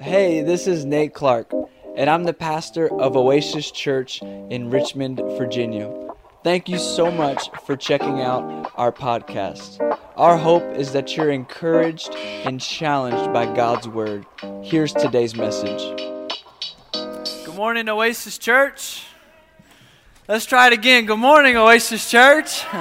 [0.00, 1.52] Hey, this is Nate Clark,
[1.96, 5.92] and I'm the pastor of Oasis Church in Richmond, Virginia.
[6.44, 9.80] Thank you so much for checking out our podcast.
[10.16, 14.26] Our hope is that you're encouraged and challenged by God's Word.
[14.62, 15.82] Here's today's message.
[16.92, 19.04] Good morning, Oasis Church.
[20.28, 21.06] Let's try it again.
[21.06, 22.64] Good morning, Oasis Church.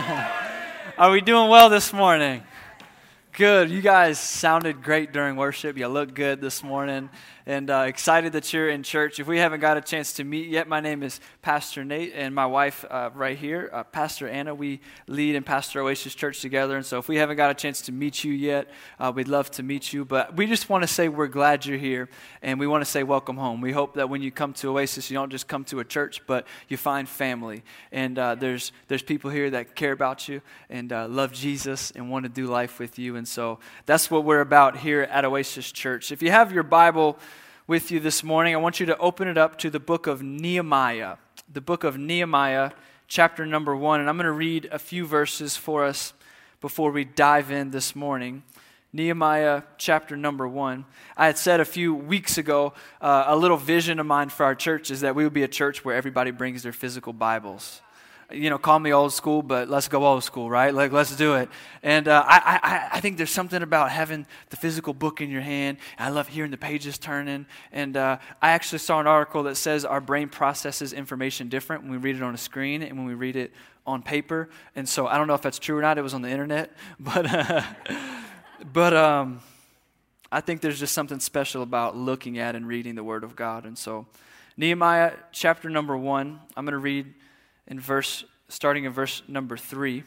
[0.98, 2.43] Are we doing well this morning?
[3.38, 3.70] Good.
[3.70, 5.78] You guys sounded great during worship.
[5.78, 7.09] You look good this morning
[7.46, 9.20] and uh, excited that you're in church.
[9.20, 12.34] If we haven't got a chance to meet yet, my name is Pastor Nate, and
[12.34, 14.56] my wife uh, right here, uh, Pastor Anna.
[14.56, 17.82] We lead in pastor Oasis Church together, and so if we haven't got a chance
[17.84, 18.68] to meet you yet,
[19.00, 20.06] uh, we'd love to meet you.
[20.06, 22.09] But we just want to say we're glad you're here,
[22.42, 23.62] and we want to say welcome home.
[23.62, 26.26] We hope that when you come to Oasis, you don't just come to a church,
[26.26, 30.92] but you find family, and uh, there's there's people here that care about you and
[30.92, 34.42] uh, love Jesus and want to do life with you, and so that's what we're
[34.42, 36.12] about here at Oasis Church.
[36.12, 37.18] If you have your Bible
[37.68, 40.22] with you this morning, I want you to open it up to the book of
[40.22, 41.17] Nehemiah.
[41.52, 42.72] The book of Nehemiah,
[43.08, 44.00] chapter number one.
[44.00, 46.14] And I'm going to read a few verses for us
[46.62, 48.44] before we dive in this morning.
[48.94, 50.86] Nehemiah chapter number one.
[51.17, 54.56] I had said a few weeks ago uh, a little vision of mine for our
[54.56, 57.82] church is that we would be a church where everybody brings their physical Bibles
[58.31, 60.73] you know, call me old school, but let's go old school, right?
[60.73, 61.50] Like, let's do it.
[61.84, 65.42] And uh, I, I, I think there's something about having the physical book in your
[65.42, 65.78] hand.
[66.00, 67.45] I love hearing the pages turning.
[67.72, 71.92] And uh, I actually saw an article that says our brain processes information different when
[71.92, 73.54] we read it on a screen and when we read it
[73.86, 74.50] on paper.
[74.76, 75.98] And so I don't know if that's true or not.
[75.98, 77.62] It was on the internet, but uh,
[78.73, 79.42] but um,
[80.32, 83.66] I think there's just something special about looking at and reading the Word of God.
[83.66, 84.08] And so
[84.58, 87.14] Nehemiah chapter number one, I'm going to read
[87.67, 90.03] in verse starting in verse number 3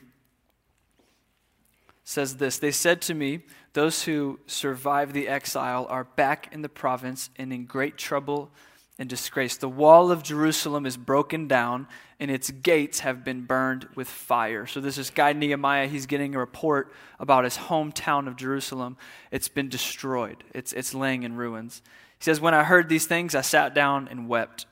[2.08, 3.40] says this They said to me,
[3.74, 8.50] Those who survive the exile are back in the province and in great trouble
[8.98, 9.56] and disgrace.
[9.56, 11.86] The wall of Jerusalem is broken down,
[12.18, 14.66] and its gates have been burned with fire.
[14.66, 15.86] So, this is guy Nehemiah.
[15.86, 18.97] He's getting a report about his hometown of Jerusalem.
[19.30, 21.82] It's been destroyed, it's, it's laying in ruins.
[22.18, 24.64] He says, When I heard these things, I sat down and wept.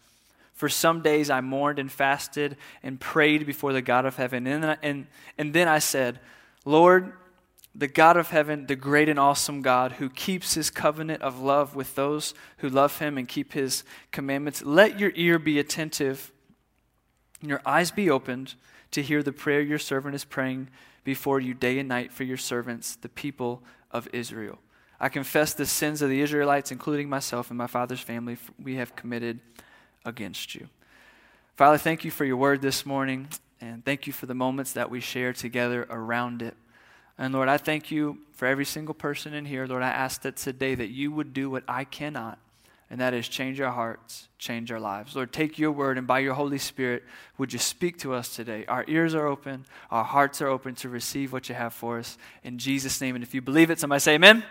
[0.56, 4.47] For some days I mourned and fasted and prayed before the God of heaven.
[4.47, 5.06] And then I, and,
[5.39, 6.19] and then I said,
[6.65, 7.12] Lord,
[7.75, 11.77] the God of heaven, the great and awesome God who keeps his covenant of love
[11.77, 16.33] with those who love him and keep his commandments, let your ear be attentive
[17.43, 18.55] and your eyes be opened
[18.93, 20.69] to hear the prayer your servant is praying
[21.05, 24.59] before you day and night for your servants, the people of Israel.
[24.99, 28.97] I confess the sins of the Israelites, including myself and my father's family, we have
[28.97, 29.41] committed
[30.06, 30.69] against you.
[31.56, 33.28] Father, thank you for your word this morning,
[33.61, 36.55] and thank you for the moments that we share together around it.
[37.19, 39.67] And Lord, I thank you for every single person in here.
[39.67, 42.39] Lord, I ask that today that you would do what I cannot,
[42.91, 45.17] and that is change our hearts, change our lives.
[45.17, 47.05] Lord, take your word, and by your Holy Spirit,
[47.38, 48.67] would you speak to us today?
[48.67, 52.19] Our ears are open, our hearts are open to receive what you have for us.
[52.44, 53.15] In Jesus' name.
[53.15, 54.44] And if you believe it, somebody say amen.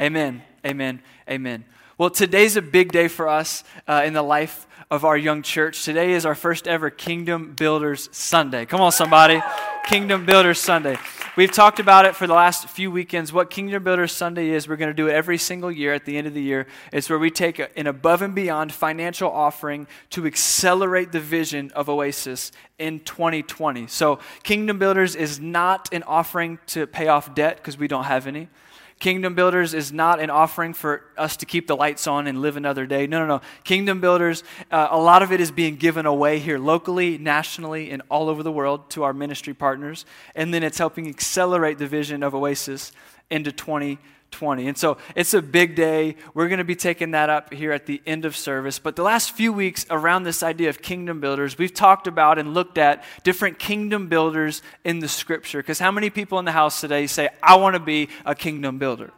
[0.00, 0.42] Amen.
[0.64, 0.64] Amen.
[0.64, 1.02] Amen.
[1.28, 1.64] amen.
[1.96, 5.84] Well, today's a big day for us uh, in the life of our young church.
[5.84, 8.66] Today is our first ever Kingdom Builders Sunday.
[8.66, 9.40] Come on, somebody.
[9.84, 10.96] Kingdom Builders Sunday.
[11.36, 13.32] We've talked about it for the last few weekends.
[13.32, 16.18] What Kingdom Builders Sunday is, we're going to do it every single year at the
[16.18, 16.66] end of the year.
[16.92, 21.88] It's where we take an above and beyond financial offering to accelerate the vision of
[21.88, 23.86] Oasis in 2020.
[23.86, 28.26] So, Kingdom Builders is not an offering to pay off debt because we don't have
[28.26, 28.48] any.
[29.00, 32.56] Kingdom Builders is not an offering for us to keep the lights on and live
[32.56, 33.06] another day.
[33.06, 33.40] No, no, no.
[33.64, 38.02] Kingdom Builders, uh, a lot of it is being given away here locally, nationally, and
[38.08, 40.06] all over the world to our ministry partners.
[40.34, 42.92] And then it's helping accelerate the vision of Oasis
[43.30, 43.98] into 2020.
[44.34, 44.66] 20.
[44.66, 46.16] And so it's a big day.
[46.34, 48.80] We're going to be taking that up here at the end of service.
[48.80, 52.52] But the last few weeks around this idea of kingdom builders, we've talked about and
[52.52, 55.60] looked at different kingdom builders in the scripture.
[55.60, 58.78] Because how many people in the house today say, I want to be a kingdom
[58.78, 59.12] builder?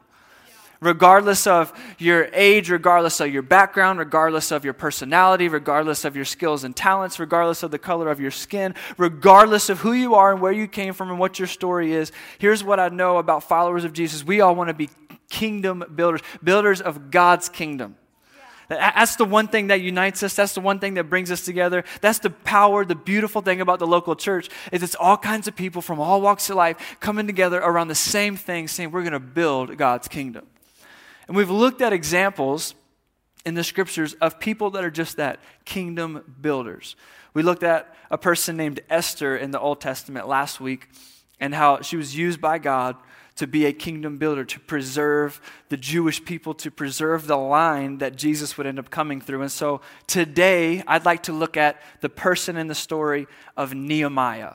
[0.81, 6.25] regardless of your age, regardless of your background, regardless of your personality, regardless of your
[6.25, 10.33] skills and talents, regardless of the color of your skin, regardless of who you are
[10.33, 12.13] and where you came from and what your story is.
[12.39, 14.91] Here's what I know about followers of Jesus we all want to be
[15.29, 17.97] kingdom builders, builders of God's kingdom.
[18.69, 20.35] That's the one thing that unites us.
[20.35, 21.85] That's the one thing that brings us together.
[22.01, 25.55] That's the power, the beautiful thing about the local church is it's all kinds of
[25.55, 29.13] people from all walks of life coming together around the same thing, saying we're going
[29.13, 30.47] to build God's kingdom.
[31.29, 32.75] And we've looked at examples
[33.45, 36.97] in the scriptures of people that are just that kingdom builders.
[37.35, 40.89] We looked at a person named Esther in the Old Testament last week
[41.39, 42.97] and how she was used by God
[43.37, 48.17] to be a kingdom builder, to preserve the Jewish people, to preserve the line that
[48.17, 49.43] Jesus would end up coming through.
[49.43, 54.55] And so today, I'd like to look at the person in the story of Nehemiah.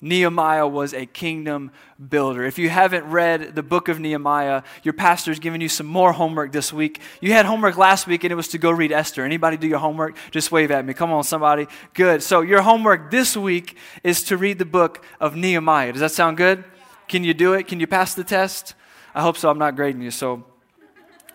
[0.00, 1.72] Nehemiah was a kingdom
[2.08, 2.44] builder.
[2.44, 6.52] If you haven't read the book of Nehemiah, your pastor's giving you some more homework
[6.52, 7.00] this week.
[7.20, 9.24] You had homework last week and it was to go read Esther.
[9.24, 10.16] Anybody do your homework?
[10.30, 10.94] Just wave at me.
[10.94, 11.66] Come on, somebody.
[11.94, 12.22] Good.
[12.22, 15.92] So your homework this week is to read the book of Nehemiah.
[15.92, 16.62] Does that sound good?
[17.08, 17.66] Can you do it?
[17.66, 18.74] Can you pass the test?
[19.14, 19.48] I hope so.
[19.48, 20.10] I'm not grading you.
[20.10, 20.44] So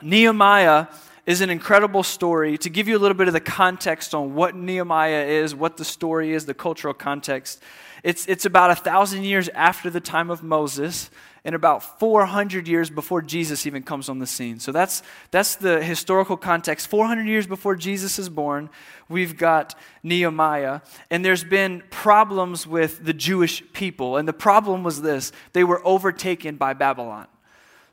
[0.02, 0.88] Nehemiah
[1.26, 2.58] is an incredible story.
[2.60, 5.86] To give you a little bit of the context on what Nehemiah is, what the
[5.86, 7.64] story is, the cultural context,
[8.04, 11.10] it's, it's about a thousand years after the time of Moses
[11.46, 14.60] and about 400 years before Jesus even comes on the scene.
[14.60, 16.88] So that's, that's the historical context.
[16.88, 18.70] 400 years before Jesus is born,
[19.10, 20.82] we've got Nehemiah.
[21.10, 24.16] And there's been problems with the Jewish people.
[24.16, 27.28] And the problem was this they were overtaken by Babylon.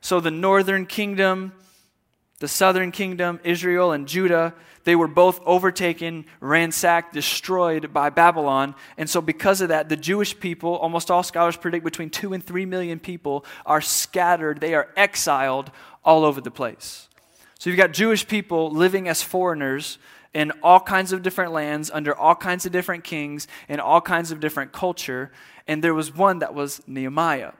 [0.00, 1.52] So the northern kingdom,
[2.40, 4.54] the southern kingdom, Israel and Judah,
[4.84, 8.74] they were both overtaken, ransacked, destroyed by Babylon.
[8.96, 12.42] And so, because of that, the Jewish people, almost all scholars predict between two and
[12.42, 14.60] three million people, are scattered.
[14.60, 15.70] They are exiled
[16.02, 17.08] all over the place.
[17.58, 19.98] So, you've got Jewish people living as foreigners
[20.32, 24.32] in all kinds of different lands, under all kinds of different kings, in all kinds
[24.32, 25.30] of different culture.
[25.66, 27.52] And there was one that was Nehemiah.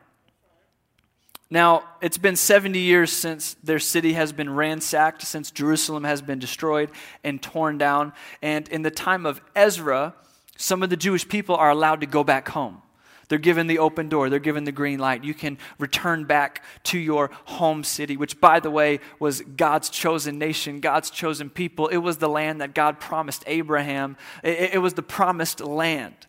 [1.51, 6.39] Now, it's been 70 years since their city has been ransacked, since Jerusalem has been
[6.39, 6.91] destroyed
[7.25, 8.13] and torn down.
[8.41, 10.15] And in the time of Ezra,
[10.57, 12.83] some of the Jewish people are allowed to go back home.
[13.29, 15.23] They're given the open door, they're given the green light.
[15.25, 20.37] You can return back to your home city, which, by the way, was God's chosen
[20.39, 21.87] nation, God's chosen people.
[21.87, 26.27] It was the land that God promised Abraham, it, it was the promised land.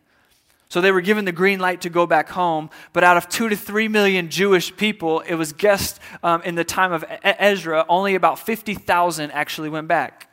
[0.71, 2.69] So they were given the green light to go back home.
[2.93, 6.63] But out of two to three million Jewish people, it was guessed um, in the
[6.63, 10.29] time of Ezra, only about 50,000 actually went back.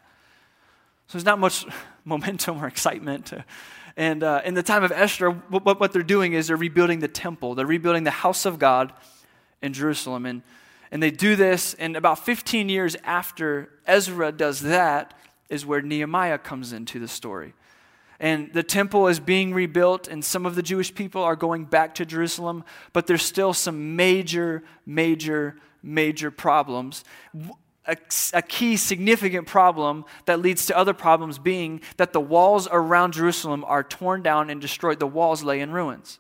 [1.09, 1.67] So there's not much
[2.05, 3.33] momentum or excitement.
[3.97, 7.09] And uh, in the time of Esther, what, what they're doing is they're rebuilding the
[7.09, 8.93] temple, they're rebuilding the house of God
[9.61, 10.25] in Jerusalem.
[10.25, 10.43] And,
[10.93, 15.19] and they do this, and about 15 years after Ezra does that,
[15.49, 17.55] is where Nehemiah comes into the story
[18.21, 21.95] and the temple is being rebuilt, and some of the Jewish people are going back
[21.97, 27.05] to Jerusalem, but there's still some major, major, major problems.
[27.87, 27.97] A,
[28.35, 33.65] a, key significant problem that leads to other problems being that the walls around Jerusalem
[33.65, 34.99] are torn down and destroyed.
[34.99, 36.19] The walls lay in ruins.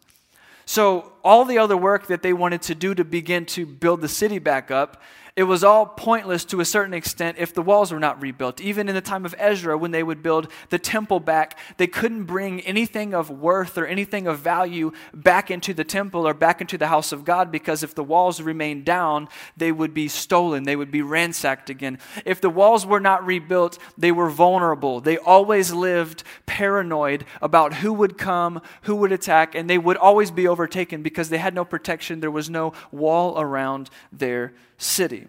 [0.64, 4.08] So, all the other work that they wanted to do to begin to build the
[4.08, 5.02] city back up
[5.38, 8.60] it was all pointless to a certain extent if the walls were not rebuilt.
[8.60, 12.24] Even in the time of Ezra, when they would build the temple back, they couldn't
[12.24, 16.76] bring anything of worth or anything of value back into the temple or back into
[16.76, 20.74] the house of God because if the walls remained down, they would be stolen, they
[20.74, 22.00] would be ransacked again.
[22.24, 25.00] If the walls were not rebuilt, they were vulnerable.
[25.00, 30.32] They always lived paranoid about who would come, who would attack, and they would always
[30.32, 32.18] be overtaken because they had no protection.
[32.18, 35.26] There was no wall around their city.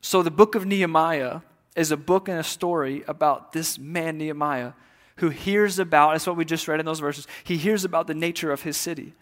[0.00, 1.40] So, the book of Nehemiah
[1.76, 4.72] is a book and a story about this man, Nehemiah,
[5.16, 8.14] who hears about, that's what we just read in those verses, he hears about the
[8.14, 9.14] nature of his city,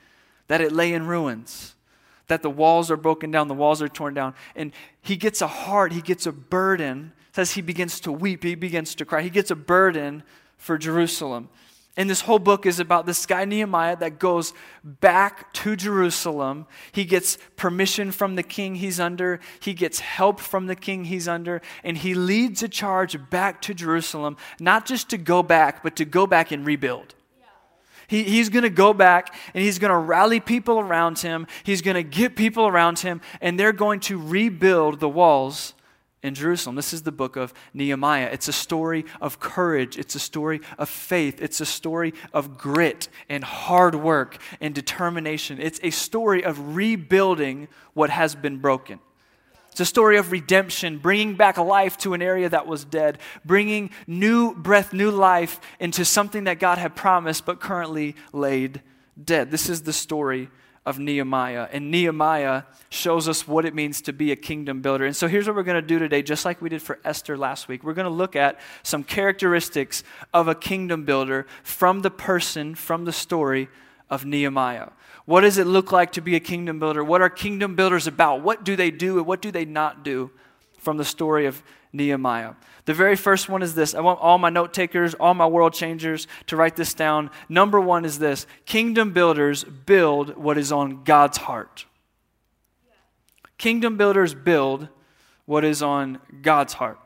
[0.48, 1.74] that it lay in ruins,
[2.28, 4.34] that the walls are broken down, the walls are torn down.
[4.54, 4.72] And
[5.02, 8.94] he gets a heart, he gets a burden, says he begins to weep, he begins
[8.94, 9.22] to cry.
[9.22, 10.22] He gets a burden
[10.56, 11.48] for Jerusalem.
[11.96, 14.52] And this whole book is about this guy Nehemiah that goes
[14.84, 16.66] back to Jerusalem.
[16.92, 21.26] He gets permission from the king he's under, he gets help from the king he's
[21.26, 25.96] under, and he leads a charge back to Jerusalem, not just to go back, but
[25.96, 27.14] to go back and rebuild.
[28.08, 31.46] He, he's going to go back and he's going to rally people around him.
[31.64, 35.72] He's going to get people around him, and they're going to rebuild the walls
[36.22, 36.76] in Jerusalem.
[36.76, 38.28] This is the book of Nehemiah.
[38.32, 43.08] It's a story of courage, it's a story of faith, it's a story of grit
[43.28, 45.60] and hard work and determination.
[45.60, 49.00] It's a story of rebuilding what has been broken.
[49.70, 53.90] It's a story of redemption, bringing back life to an area that was dead, bringing
[54.06, 58.80] new breath, new life into something that God had promised but currently laid
[59.22, 59.50] dead.
[59.50, 60.48] This is the story
[60.86, 61.68] of Nehemiah.
[61.72, 65.04] And Nehemiah shows us what it means to be a kingdom builder.
[65.04, 67.36] And so here's what we're going to do today, just like we did for Esther
[67.36, 67.82] last week.
[67.82, 73.04] We're going to look at some characteristics of a kingdom builder from the person, from
[73.04, 73.68] the story
[74.08, 74.90] of Nehemiah.
[75.24, 77.02] What does it look like to be a kingdom builder?
[77.02, 78.42] What are kingdom builders about?
[78.42, 80.30] What do they do and what do they not do
[80.78, 82.54] from the story of Nehemiah.
[82.84, 83.94] The very first one is this.
[83.94, 87.30] I want all my note takers, all my world changers to write this down.
[87.48, 91.86] Number one is this Kingdom builders build what is on God's heart.
[93.58, 94.88] Kingdom builders build
[95.46, 96.98] what is on God's heart.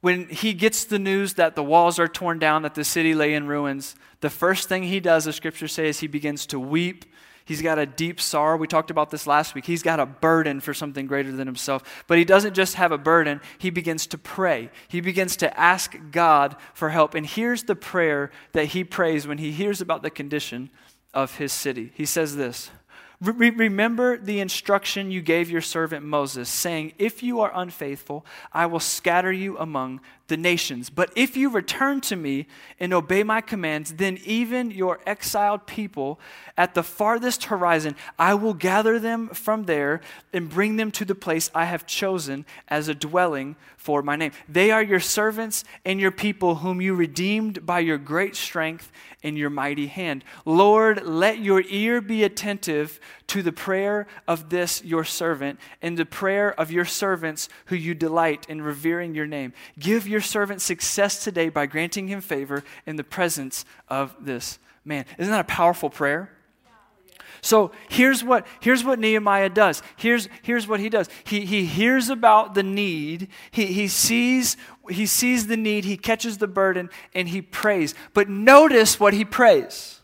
[0.00, 3.34] When he gets the news that the walls are torn down, that the city lay
[3.34, 7.04] in ruins, the first thing he does, the scripture says, he begins to weep
[7.44, 8.56] He's got a deep sorrow.
[8.56, 9.66] We talked about this last week.
[9.66, 12.04] He's got a burden for something greater than himself.
[12.06, 14.70] But he doesn't just have a burden, he begins to pray.
[14.88, 17.14] He begins to ask God for help.
[17.14, 20.70] And here's the prayer that he prays when he hears about the condition
[21.12, 21.92] of his city.
[21.94, 22.70] He says this
[23.20, 28.66] Re- remember the instruction you gave your servant Moses, saying, If you are unfaithful, I
[28.66, 30.00] will scatter you among
[30.32, 30.88] the nations.
[30.88, 32.46] But if you return to me
[32.80, 36.18] and obey my commands, then even your exiled people
[36.56, 40.00] at the farthest horizon, I will gather them from there
[40.32, 44.32] and bring them to the place I have chosen as a dwelling for my name.
[44.48, 48.90] They are your servants and your people, whom you redeemed by your great strength
[49.22, 50.24] and your mighty hand.
[50.46, 56.06] Lord, let your ear be attentive to the prayer of this your servant and the
[56.06, 59.52] prayer of your servants who you delight in revering your name.
[59.78, 65.04] Give your servant success today by granting him favor in the presence of this man.
[65.18, 66.30] Isn't that a powerful prayer?
[67.44, 69.82] So here's what, here's what Nehemiah does.
[69.96, 71.08] Here's, here's what he does.
[71.24, 73.28] He, he hears about the need.
[73.50, 74.56] He, he, sees,
[74.88, 75.84] he sees the need.
[75.84, 77.96] He catches the burden and he prays.
[78.14, 80.00] But notice what he prays.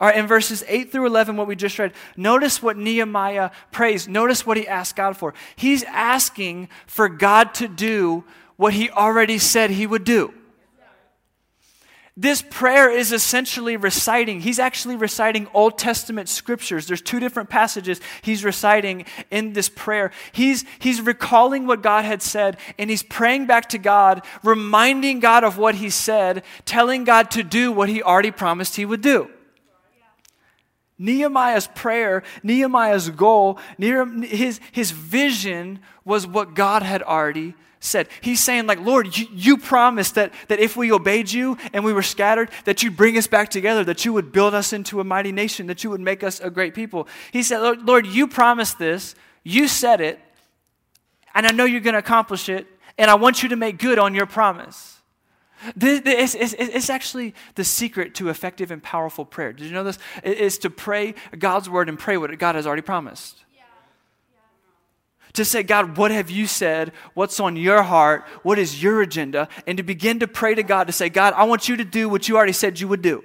[0.00, 4.06] All right, in verses 8 through 11, what we just read, notice what Nehemiah prays.
[4.06, 5.34] Notice what he asked God for.
[5.56, 8.22] He's asking for God to do
[8.56, 10.32] what he already said he would do.
[12.18, 16.86] This prayer is essentially reciting, he's actually reciting Old Testament scriptures.
[16.86, 20.10] There's two different passages he's reciting in this prayer.
[20.32, 25.44] He's, he's recalling what God had said, and he's praying back to God, reminding God
[25.44, 29.28] of what he said, telling God to do what he already promised he would do.
[30.98, 37.54] Nehemiah's prayer, Nehemiah's goal, his, his vision was what God had already
[37.86, 38.08] said.
[38.20, 41.92] He's saying, like, Lord, you, you, promised that, that if we obeyed you and we
[41.92, 45.04] were scattered, that you'd bring us back together, that you would build us into a
[45.04, 47.08] mighty nation, that you would make us a great people.
[47.32, 50.20] He said, Lord, Lord you promised this, you said it,
[51.34, 52.66] and I know you're going to accomplish it,
[52.98, 54.98] and I want you to make good on your promise.
[55.74, 59.52] This, this, it's, actually the secret to effective and powerful prayer.
[59.52, 59.98] Did you know this?
[60.22, 63.45] It is to pray God's word and pray what God has already promised
[65.36, 66.92] to say, God, what have you said?
[67.14, 68.24] What's on your heart?
[68.42, 69.48] What is your agenda?
[69.66, 72.08] And to begin to pray to God to say, God, I want you to do
[72.08, 73.24] what you already said you would do.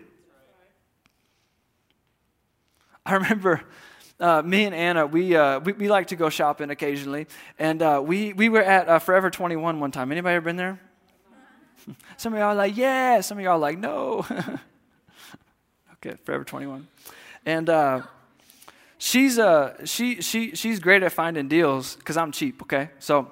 [3.05, 3.61] I remember
[4.19, 7.27] uh, me and Anna, we, uh, we, we, like to go shopping occasionally.
[7.57, 10.11] And uh, we, we were at uh, Forever 21 one time.
[10.11, 10.79] Anybody ever been there?
[12.17, 13.21] Some of y'all are like, yeah.
[13.21, 14.25] Some of y'all are like, no.
[15.93, 16.87] okay, Forever 21.
[17.47, 18.01] And uh,
[19.01, 22.61] she's uh she she she's great at finding deals because I'm cheap.
[22.61, 23.31] Okay, so.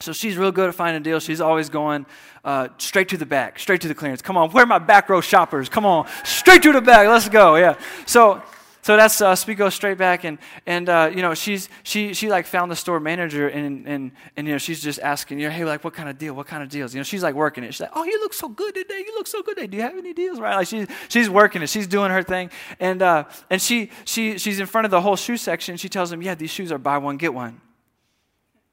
[0.00, 1.24] So she's real good at finding deals.
[1.24, 2.06] She's always going
[2.44, 4.22] uh, straight to the back, straight to the clearance.
[4.22, 5.68] Come on, where are my back row shoppers?
[5.68, 7.08] Come on, straight to the back.
[7.08, 7.56] Let's go.
[7.56, 7.76] Yeah.
[8.06, 8.40] So
[8.88, 9.46] so that's us.
[9.46, 12.74] we go straight back, and and uh, you know she's she she like found the
[12.74, 15.92] store manager, and and and you know she's just asking, you know, hey, like what
[15.92, 16.32] kind of deal?
[16.32, 16.94] What kind of deals?
[16.94, 17.74] You know, she's like working it.
[17.74, 19.04] She's like, oh, you look so good today.
[19.06, 19.66] You look so good today.
[19.66, 20.40] Do you have any deals?
[20.40, 20.56] Right?
[20.56, 21.68] Like she's she's working it.
[21.68, 25.16] She's doing her thing, and uh, and she she she's in front of the whole
[25.16, 25.76] shoe section.
[25.76, 27.60] She tells him, yeah, these shoes are buy one get one.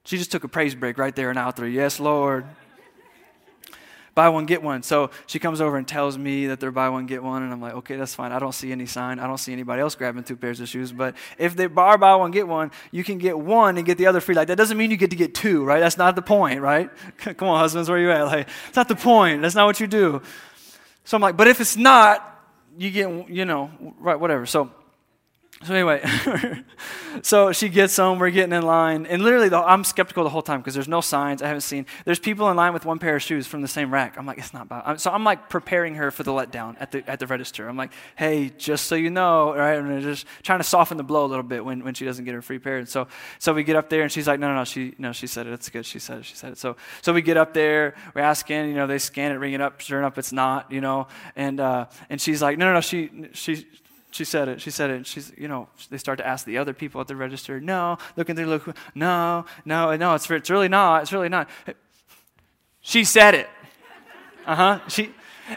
[0.05, 1.67] She just took a praise break right there and out there.
[1.67, 2.45] Yes, Lord
[4.15, 4.81] buy one, get one.
[4.81, 7.43] So she comes over and tells me that they're buy one, get one.
[7.43, 8.31] And I'm like, okay, that's fine.
[8.31, 9.19] I don't see any sign.
[9.19, 10.93] I don't see anybody else grabbing two pairs of shoes.
[10.93, 14.07] But if they are buy one, get one, you can get one and get the
[14.07, 14.33] other free.
[14.33, 15.81] Like, that doesn't mean you get to get two, right?
[15.81, 16.89] That's not the point, right?
[17.17, 18.23] Come on, husbands, where you at?
[18.23, 19.41] Like, it's not the point.
[19.41, 20.21] That's not what you do.
[21.03, 22.31] So I'm like, but if it's not,
[22.77, 23.69] you get, you know,
[23.99, 24.45] right, whatever.
[24.45, 24.71] So
[25.65, 26.03] so anyway,
[27.23, 28.19] so she gets home.
[28.19, 31.01] We're getting in line, and literally, the, I'm skeptical the whole time because there's no
[31.01, 31.41] signs.
[31.41, 31.87] I haven't seen.
[32.05, 34.15] There's people in line with one pair of shoes from the same rack.
[34.17, 35.01] I'm like, it's not bad.
[35.01, 37.67] So I'm like preparing her for the letdown at the at the register.
[37.67, 39.73] I'm like, hey, just so you know, right?
[39.73, 42.35] And just trying to soften the blow a little bit when, when she doesn't get
[42.35, 42.77] her free pair.
[42.77, 43.07] And so
[43.39, 44.63] so we get up there, and she's like, no, no, no.
[44.65, 45.53] She no, she said it.
[45.53, 45.85] It's good.
[45.85, 46.25] She said it.
[46.25, 46.57] She said it.
[46.59, 47.95] So so we get up there.
[48.13, 48.69] We're asking.
[48.69, 49.81] You know, they scan it, ring it up.
[49.81, 50.71] Sure enough, it's not.
[50.71, 52.81] You know, and uh, and she's like, no, no, no.
[52.81, 53.65] She she
[54.15, 54.61] she said it.
[54.61, 55.05] She said it.
[55.05, 58.37] She's, you know, they start to ask the other people at the register, no, looking
[58.37, 61.01] through, look, no, no, no, it's, it's really not.
[61.01, 61.49] It's really not.
[62.79, 63.49] She said it.
[64.45, 64.79] Uh huh.
[64.87, 65.11] She,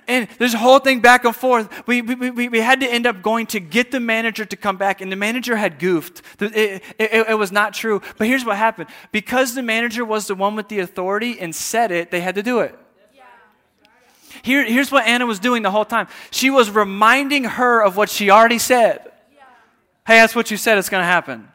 [0.08, 1.86] and there's a whole thing back and forth.
[1.86, 4.76] We, we, we, we had to end up going to get the manager to come
[4.76, 6.20] back, and the manager had goofed.
[6.40, 8.02] It, it, it, was not true.
[8.16, 11.92] But here's what happened because the manager was the one with the authority and said
[11.92, 12.76] it, they had to do it.
[14.48, 18.08] Here, here's what Anna was doing the whole time she was reminding her of what
[18.08, 19.02] she already said.
[19.04, 19.42] Yeah.
[20.06, 21.46] Hey, that's what you said, it's going to happen.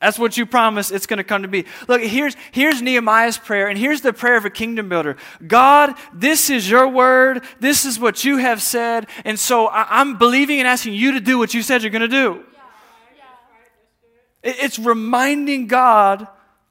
[0.00, 1.64] That's what you promised, it's going to come to be.
[1.88, 6.48] Look, here's, here's Nehemiah's prayer, and here's the prayer of a kingdom builder God, this
[6.48, 7.42] is your word.
[7.58, 9.08] This is what you have said.
[9.24, 12.02] And so I, am believing and asking you to do what you said you're going
[12.02, 12.44] to do.
[14.44, 16.28] It's reminding God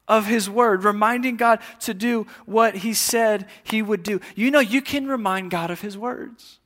[0.08, 4.20] of His Word, reminding God to do what He said He would do.
[4.34, 6.58] You know, you can remind God of His words.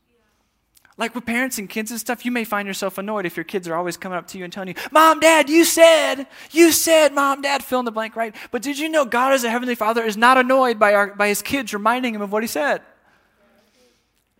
[0.97, 3.69] Like with parents and kids and stuff, you may find yourself annoyed if your kids
[3.69, 7.15] are always coming up to you and telling you, Mom, Dad, you said, you said,
[7.15, 8.35] Mom, Dad, fill in the blank, right?
[8.51, 11.29] But did you know God as a Heavenly Father is not annoyed by, our, by
[11.29, 12.83] His kids reminding Him of what He said?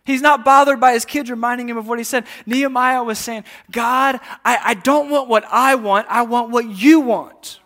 [0.09, 2.25] He's not bothered by his kids reminding him of what he said.
[2.47, 6.99] Nehemiah was saying, God, I, I don't want what I want, I want what you
[6.99, 7.59] want.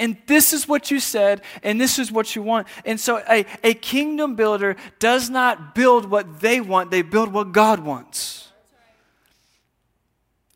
[0.00, 2.66] And this is what you said, and this is what you want.
[2.86, 7.52] And so a, a kingdom builder does not build what they want, they build what
[7.52, 8.48] God wants.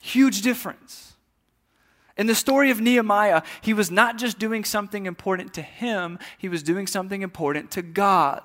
[0.00, 1.12] Huge difference.
[2.16, 6.48] In the story of Nehemiah, he was not just doing something important to him, he
[6.48, 8.40] was doing something important to God.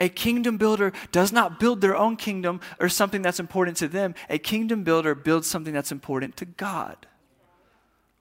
[0.00, 4.14] A kingdom builder does not build their own kingdom or something that's important to them.
[4.30, 7.08] A kingdom builder builds something that's important to God.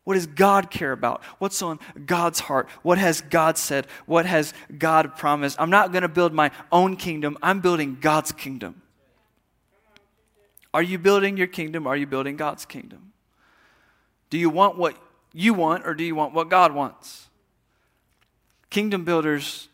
[0.03, 1.23] What does God care about?
[1.39, 2.67] What's on God's heart?
[2.81, 3.87] What has God said?
[4.05, 5.59] What has God promised?
[5.59, 8.81] I'm not going to build my own kingdom, I'm building God's kingdom.
[10.73, 11.85] Are you building your kingdom?
[11.85, 13.13] Are you building God's kingdom?
[14.29, 14.97] Do you want what
[15.31, 17.29] you want or do you want what God wants?
[18.71, 19.69] Kingdom builders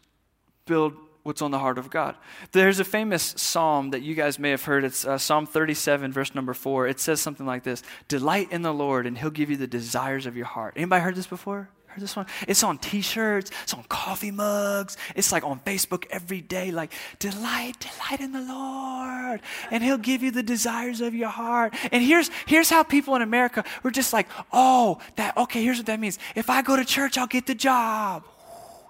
[0.66, 0.94] build
[1.30, 2.16] what's on the heart of God.
[2.54, 4.84] There's a famous psalm that you guys may have heard.
[4.84, 6.88] It's uh, Psalm 37, verse number 4.
[6.88, 10.26] It says something like this Delight in the Lord, and he'll give you the desires
[10.26, 10.74] of your heart.
[10.76, 11.70] Anybody heard this before?
[11.86, 12.26] Heard this one?
[12.48, 16.72] It's on t shirts, it's on coffee mugs, it's like on Facebook every day.
[16.72, 21.76] Like, delight, delight in the Lord, and he'll give you the desires of your heart.
[21.92, 25.86] And here's, here's how people in America, we're just like, oh, that, okay, here's what
[25.86, 26.18] that means.
[26.36, 28.24] If I go to church, I'll get the job.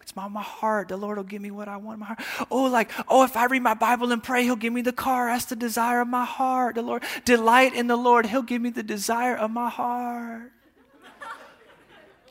[0.09, 0.87] It's my, my heart.
[0.87, 2.19] The Lord will give me what I want in my heart.
[2.49, 5.27] Oh, like, oh, if I read my Bible and pray, He'll give me the car.
[5.27, 6.73] That's the desire of my heart.
[6.75, 8.25] The Lord, delight in the Lord.
[8.25, 10.51] He'll give me the desire of my heart.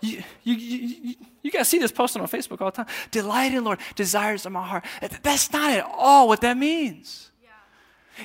[0.01, 2.87] You, you, you, you, guys see this posted on Facebook all the time.
[3.13, 4.85] Delight in Lord, desires of my heart.
[5.23, 7.31] That's not at all what that means.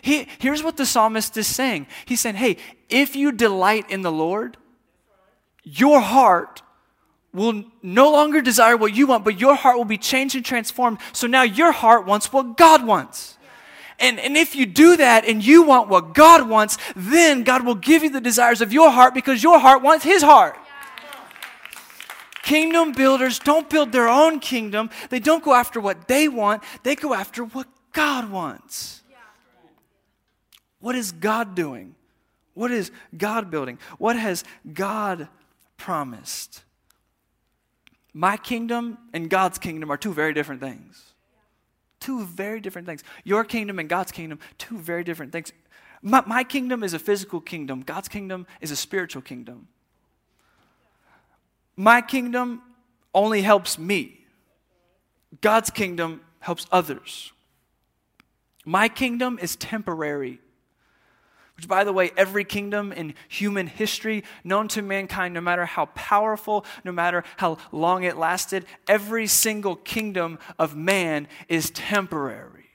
[0.02, 1.86] He, here's what the psalmist is saying.
[2.06, 2.58] He's saying, hey,
[2.90, 4.58] if you delight in the Lord,
[5.64, 6.64] your heart
[7.34, 11.00] will no longer desire what you want, but your heart will be changed and transformed.
[11.14, 13.38] So now your heart wants what God wants.
[14.00, 17.76] And, and if you do that and you want what God wants, then God will
[17.76, 20.58] give you the desires of your heart because your heart wants His heart.
[22.44, 24.90] Kingdom builders don't build their own kingdom.
[25.10, 29.02] They don't go after what they want, they go after what God wants.
[30.80, 31.96] What is God doing?
[32.54, 33.80] What is God building?
[33.98, 34.44] What has
[34.74, 35.30] God
[35.78, 36.64] promised?
[38.14, 41.14] My kingdom and God's kingdom are two very different things.
[42.00, 43.04] Two very different things.
[43.24, 45.52] Your kingdom and God's kingdom, two very different things.
[46.02, 49.68] My, my kingdom is a physical kingdom, God's kingdom is a spiritual kingdom.
[51.76, 52.62] My kingdom
[53.16, 54.26] only helps me,
[55.42, 57.32] God's kingdom helps others.
[58.66, 60.40] My kingdom is temporary.
[61.64, 65.86] Which, by the way, every kingdom in human history known to mankind, no matter how
[65.96, 72.66] powerful, no matter how long it lasted, every single kingdom of man is temporary.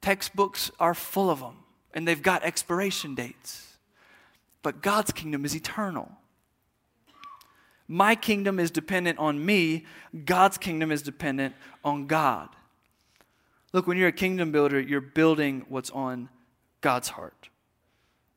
[0.00, 1.58] Textbooks are full of them,
[1.94, 3.76] and they've got expiration dates.
[4.62, 6.10] But God's kingdom is eternal.
[7.86, 9.86] My kingdom is dependent on me,
[10.24, 12.48] God's kingdom is dependent on God.
[13.72, 16.28] Look, when you're a kingdom builder, you're building what's on
[16.80, 17.50] God's heart.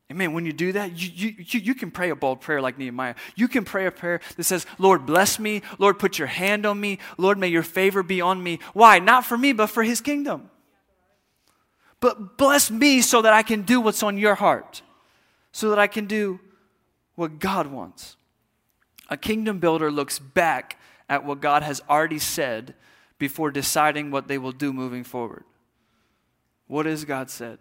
[0.08, 2.78] And man, when you do that, you, you, you can pray a bold prayer like
[2.78, 3.14] Nehemiah.
[3.36, 5.62] You can pray a prayer that says, Lord, bless me.
[5.78, 6.98] Lord, put your hand on me.
[7.16, 8.58] Lord, may your favor be on me.
[8.74, 8.98] Why?
[8.98, 10.50] Not for me, but for his kingdom.
[12.00, 14.82] But bless me so that I can do what's on your heart,
[15.52, 16.38] so that I can do
[17.14, 18.16] what God wants.
[19.08, 20.78] A kingdom builder looks back
[21.08, 22.74] at what God has already said
[23.18, 25.44] before deciding what they will do moving forward.
[26.66, 27.58] What has God said?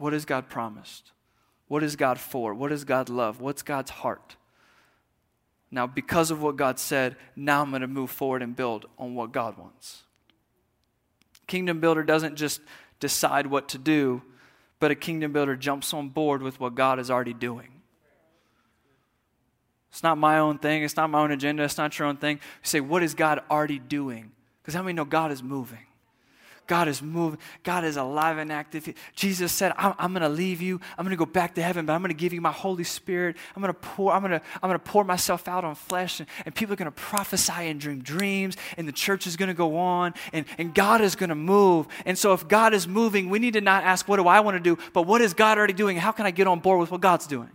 [0.00, 1.12] What has God promised?
[1.68, 2.54] What is God for?
[2.54, 3.42] What does God love?
[3.42, 4.36] What's God's heart?
[5.70, 9.14] Now, because of what God said, now I'm going to move forward and build on
[9.14, 10.04] what God wants.
[11.46, 12.62] Kingdom builder doesn't just
[12.98, 14.22] decide what to do,
[14.78, 17.68] but a kingdom builder jumps on board with what God is already doing.
[19.90, 20.82] It's not my own thing.
[20.82, 21.62] It's not my own agenda.
[21.64, 22.36] It's not your own thing.
[22.36, 24.32] You say, what is God already doing?
[24.62, 25.86] Because how many know God is moving?
[26.70, 27.40] God is moving.
[27.64, 28.94] God is alive and active.
[29.16, 30.80] Jesus said, I'm, I'm going to leave you.
[30.96, 32.84] I'm going to go back to heaven, but I'm going to give you my Holy
[32.84, 33.34] Spirit.
[33.56, 36.20] I'm going to pour, I'm going to, I'm going to pour myself out on flesh,
[36.20, 39.48] and, and people are going to prophesy and dream dreams, and the church is going
[39.48, 41.88] to go on, and, and God is going to move.
[42.06, 44.54] And so if God is moving, we need to not ask, what do I want
[44.56, 45.96] to do, but what is God already doing?
[45.96, 47.50] How can I get on board with what God's doing?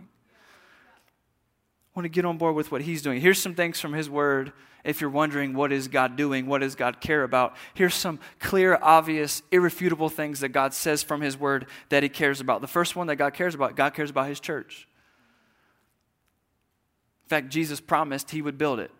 [1.96, 3.20] Want to get on board with what he's doing.
[3.20, 4.52] Here's some things from his word
[4.86, 8.78] if you're wondering what is God doing, what does God care about, here's some clear,
[8.80, 12.60] obvious, irrefutable things that God says from His Word that He cares about.
[12.60, 14.86] The first one that God cares about, God cares about His church.
[17.24, 18.92] In fact, Jesus promised He would build it.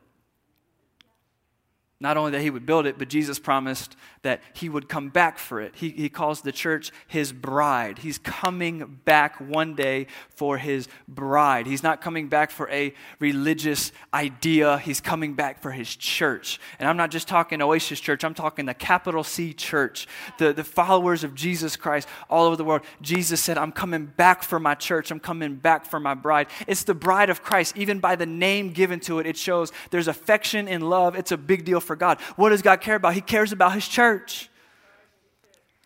[1.99, 5.39] Not only that he would build it, but Jesus promised that he would come back
[5.39, 5.75] for it.
[5.77, 7.99] He, he calls the church his bride.
[7.99, 11.67] He's coming back one day for his bride.
[11.67, 16.61] He's not coming back for a religious idea, he's coming back for his church.
[16.79, 20.07] And I'm not just talking Oasis Church, I'm talking the capital C church,
[20.37, 22.83] the, the followers of Jesus Christ all over the world.
[23.01, 26.49] Jesus said, I'm coming back for my church, I'm coming back for my bride.
[26.67, 27.75] It's the bride of Christ.
[27.77, 31.17] Even by the name given to it, it shows there's affection and love.
[31.17, 32.21] It's a big deal for God.
[32.37, 33.15] What does God care about?
[33.15, 34.51] He cares about His church.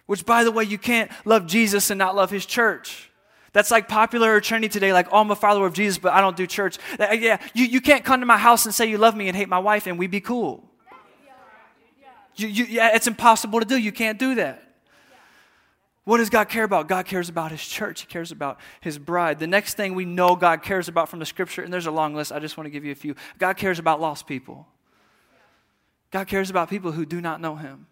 [0.06, 3.10] Which, by the way, you can't love Jesus and not love His church.
[3.52, 6.20] That's like popular or trendy today, like, oh, I'm a follower of Jesus, but I
[6.20, 6.78] don't do church.
[6.98, 9.36] Uh, yeah, you, you can't come to my house and say you love me and
[9.36, 10.64] hate my wife and we be cool.
[12.36, 13.76] You, you, yeah, it's impossible to do.
[13.76, 14.62] You can't do that.
[16.04, 16.88] What does God care about?
[16.88, 18.00] God cares about His church.
[18.00, 19.38] He cares about His bride.
[19.38, 22.14] The next thing we know God cares about from the scripture, and there's a long
[22.14, 23.14] list, I just want to give you a few.
[23.38, 24.66] God cares about lost people.
[26.10, 27.86] God cares about people who do not know Him,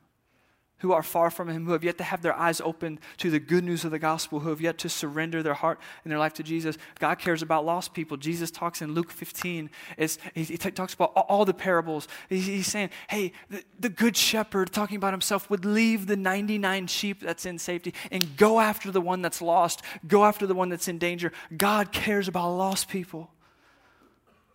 [0.78, 3.38] who are far from Him, who have yet to have their eyes open to the
[3.38, 6.34] good news of the gospel, who have yet to surrender their heart and their life
[6.34, 6.76] to Jesus.
[6.98, 8.16] God cares about lost people.
[8.16, 12.08] Jesus talks in Luke 15, is, he, he talks about all the parables.
[12.28, 17.20] he's saying, hey, the, the good shepherd, talking about himself, would leave the 99 sheep
[17.20, 20.88] that's in safety and go after the one that's lost, go after the one that's
[20.88, 21.32] in danger.
[21.56, 23.30] God cares about lost people.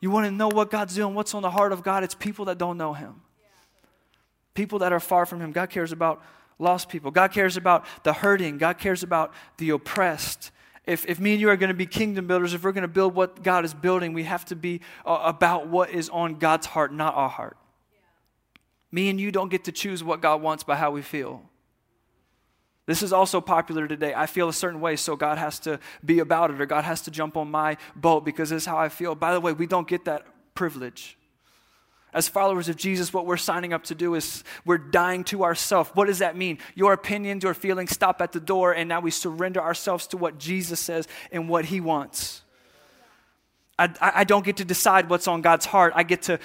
[0.01, 2.03] You want to know what God's doing, what's on the heart of God?
[2.03, 3.21] It's people that don't know Him
[4.53, 5.51] people that are far from Him.
[5.51, 6.23] God cares about
[6.59, 7.11] lost people.
[7.11, 8.57] God cares about the hurting.
[8.57, 10.51] God cares about the oppressed.
[10.85, 12.87] If, if me and you are going to be kingdom builders, if we're going to
[12.89, 16.65] build what God is building, we have to be uh, about what is on God's
[16.65, 17.57] heart, not our heart.
[18.91, 21.41] Me and you don't get to choose what God wants by how we feel.
[22.85, 24.13] This is also popular today.
[24.13, 27.01] I feel a certain way, so God has to be about it, or God has
[27.03, 29.15] to jump on my boat because this is how I feel.
[29.15, 31.17] By the way, we don't get that privilege.
[32.13, 35.89] As followers of Jesus, what we're signing up to do is we're dying to ourselves.
[35.93, 36.59] What does that mean?
[36.75, 40.37] Your opinions, your feelings stop at the door, and now we surrender ourselves to what
[40.37, 42.43] Jesus says and what He wants.
[43.79, 45.93] I, I, don't get to decide what's on God's heart.
[45.95, 46.39] I get, to,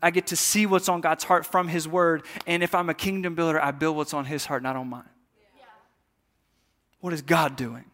[0.00, 2.22] I get to see what's on God's heart from His Word.
[2.46, 5.02] And if I'm a kingdom builder, I build what's on His heart, not on mine.
[5.58, 5.64] Yeah.
[7.00, 7.84] What is God doing?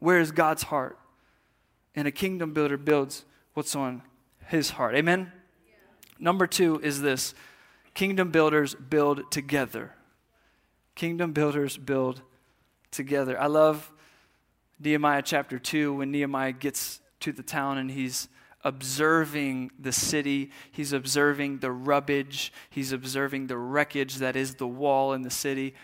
[0.00, 0.98] Where is God's heart?
[1.94, 4.02] And a kingdom builder builds what's on
[4.48, 4.94] His heart.
[4.94, 5.32] Amen?
[6.18, 7.34] Number two is this
[7.94, 9.94] kingdom builders build together.
[10.94, 12.22] Kingdom builders build
[12.90, 13.40] together.
[13.40, 13.92] I love
[14.80, 18.28] Nehemiah chapter 2 when Nehemiah gets to the town and he's
[18.62, 25.12] observing the city, he's observing the rubbish, he's observing the wreckage that is the wall
[25.12, 25.74] in the city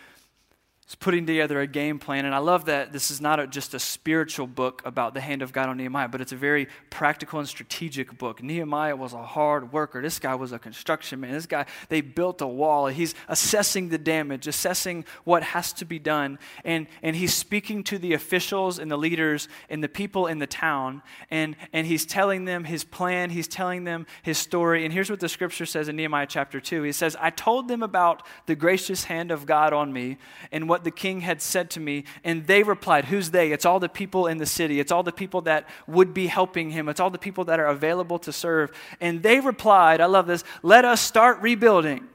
[0.97, 2.25] putting together a game plan.
[2.25, 5.41] And I love that this is not a, just a spiritual book about the hand
[5.41, 8.43] of God on Nehemiah, but it's a very practical and strategic book.
[8.43, 10.03] Nehemiah was a hard worker.
[10.03, 11.33] This guy was a construction man.
[11.33, 12.89] This guy, they built a wall.
[12.89, 16.39] He's assessing the damage, assessing what has to be done.
[16.65, 20.47] And, and he's speaking to the officials and the leaders and the people in the
[20.47, 21.03] town.
[21.31, 24.85] And, and he's telling them his plan, he's telling them his story.
[24.85, 27.83] And here's what the scripture says in Nehemiah chapter 2 He says, I told them
[27.83, 30.19] about the gracious hand of God on me
[30.51, 32.05] and what what the king had said to me.
[32.25, 33.53] And they replied, Who's they?
[33.53, 34.81] It's all the people in the city.
[34.81, 36.89] It's all the people that would be helping him.
[36.89, 38.73] It's all the people that are available to serve.
[39.01, 42.09] And they replied, I love this, let us start rebuilding.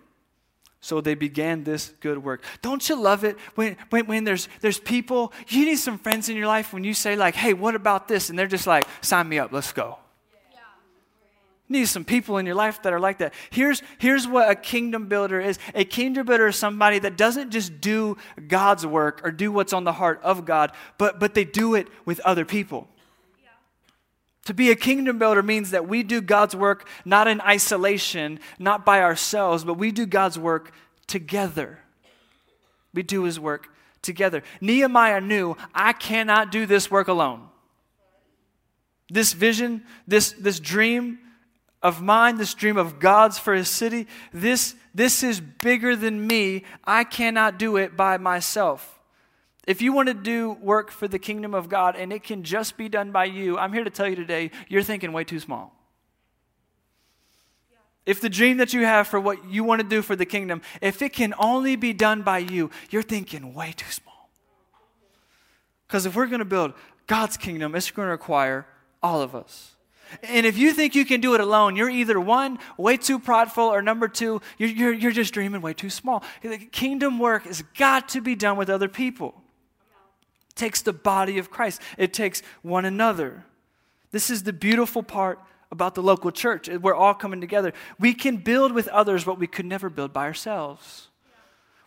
[0.82, 2.44] So they began this good work.
[2.62, 6.36] Don't you love it when, when, when there's, there's people, you need some friends in
[6.38, 8.30] your life when you say, like, hey, what about this?
[8.30, 9.98] And they're just like, sign me up, let's go.
[11.68, 13.34] You need some people in your life that are like that.
[13.50, 17.82] Here's, here's what a kingdom builder is a kingdom builder is somebody that doesn't just
[17.82, 21.74] do God's work or do what's on the heart of God, but, but they do
[21.74, 22.88] it with other people.
[24.46, 28.86] To be a kingdom builder means that we do God's work not in isolation, not
[28.86, 30.72] by ourselves, but we do God's work
[31.08, 31.80] together.
[32.94, 33.70] We do his work
[34.04, 34.44] together.
[34.62, 37.50] Nehemiah knew, I cannot do this work alone.
[39.10, 41.18] This vision, this, this dream,
[41.86, 46.64] of mine, this dream of God's for his city, this, this is bigger than me.
[46.84, 49.00] I cannot do it by myself.
[49.68, 52.76] If you want to do work for the kingdom of God and it can just
[52.76, 55.76] be done by you, I'm here to tell you today, you're thinking way too small.
[58.08, 60.64] If the dream that you have for what you want to do for the kingdom,
[60.82, 64.32] if it can only be done by you, you're thinking way too small.
[65.88, 66.74] Because if we're going to build
[67.06, 68.66] God's kingdom, it's going to require
[69.04, 69.75] all of us.
[70.24, 73.66] And if you think you can do it alone, you're either one, way too prideful,
[73.66, 76.24] or number two, you're, you're, you're just dreaming way too small.
[76.72, 79.42] Kingdom work has got to be done with other people.
[80.50, 83.46] It takes the body of Christ, it takes one another.
[84.12, 85.40] This is the beautiful part
[85.72, 86.70] about the local church.
[86.70, 87.74] We're all coming together.
[88.00, 91.10] We can build with others what we could never build by ourselves.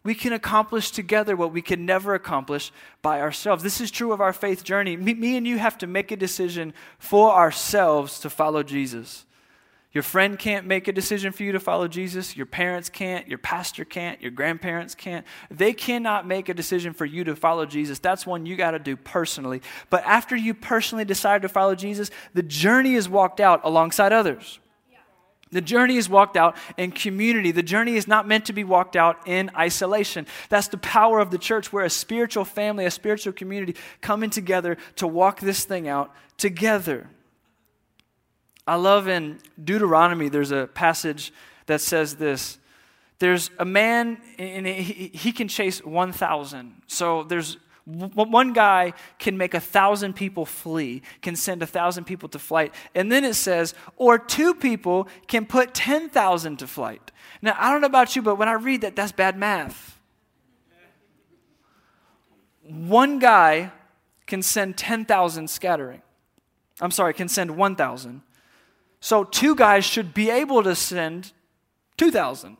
[0.04, 3.62] We can accomplish together what we can never accomplish by ourselves.
[3.62, 4.96] This is true of our faith journey.
[4.96, 9.26] Me, me, and you have to make a decision for ourselves to follow Jesus.
[9.92, 12.37] Your friend can't make a decision for you to follow Jesus.
[12.37, 13.26] Your parents can't.
[13.26, 14.20] Your pastor can't.
[14.20, 15.26] Your grandparents can't.
[15.50, 17.98] They cannot make a decision for you to follow Jesus.
[17.98, 19.62] That's one you got to do personally.
[19.88, 24.61] But after you personally decide to follow Jesus, the journey is walked out alongside others.
[25.50, 27.52] The journey is walked out in community.
[27.52, 30.26] The journey is not meant to be walked out in isolation.
[30.48, 31.72] That's the power of the church.
[31.72, 37.08] We're a spiritual family, a spiritual community coming together to walk this thing out together.
[38.66, 41.32] I love in Deuteronomy, there's a passage
[41.66, 42.58] that says this.
[43.18, 46.82] There's a man, and he can chase 1,000.
[46.87, 47.56] So there's
[47.88, 52.74] one guy can make a thousand people flee, can send a thousand people to flight.
[52.94, 57.11] And then it says, or two people can put 10,000 to flight.
[57.40, 59.98] Now, I don't know about you, but when I read that, that's bad math.
[62.62, 63.72] One guy
[64.27, 66.03] can send 10,000 scattering.
[66.83, 68.20] I'm sorry, can send 1,000.
[69.01, 71.33] So two guys should be able to send
[71.96, 72.57] 2,000.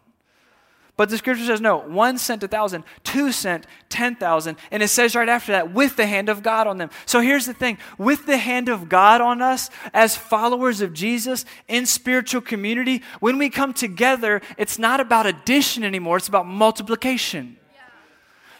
[0.98, 4.56] But the scripture says no, one sent a thousand, two sent 10,000.
[4.72, 6.90] And it says right after that, with the hand of God on them.
[7.06, 11.44] So here's the thing with the hand of God on us, as followers of Jesus
[11.68, 17.58] in spiritual community, when we come together, it's not about addition anymore, it's about multiplication.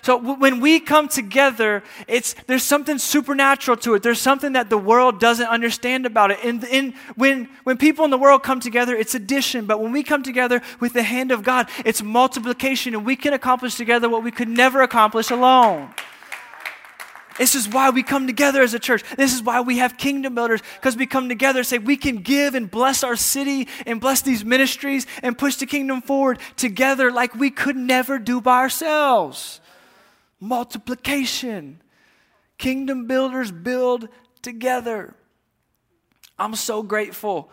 [0.03, 4.03] So when we come together, it's, there's something supernatural to it.
[4.03, 6.39] There's something that the world doesn't understand about it.
[6.45, 9.67] And in, when, when people in the world come together, it's addition.
[9.67, 12.95] But when we come together with the hand of God, it's multiplication.
[12.95, 15.93] And we can accomplish together what we could never accomplish alone.
[17.37, 19.05] This is why we come together as a church.
[19.17, 22.17] This is why we have kingdom builders, because we come together and say we can
[22.17, 27.13] give and bless our city and bless these ministries and push the kingdom forward together
[27.13, 29.61] like we could never do by ourselves
[30.41, 31.81] multiplication.
[32.59, 34.09] Kingdom builders build
[34.43, 35.15] together.
[36.39, 37.51] I'm so grateful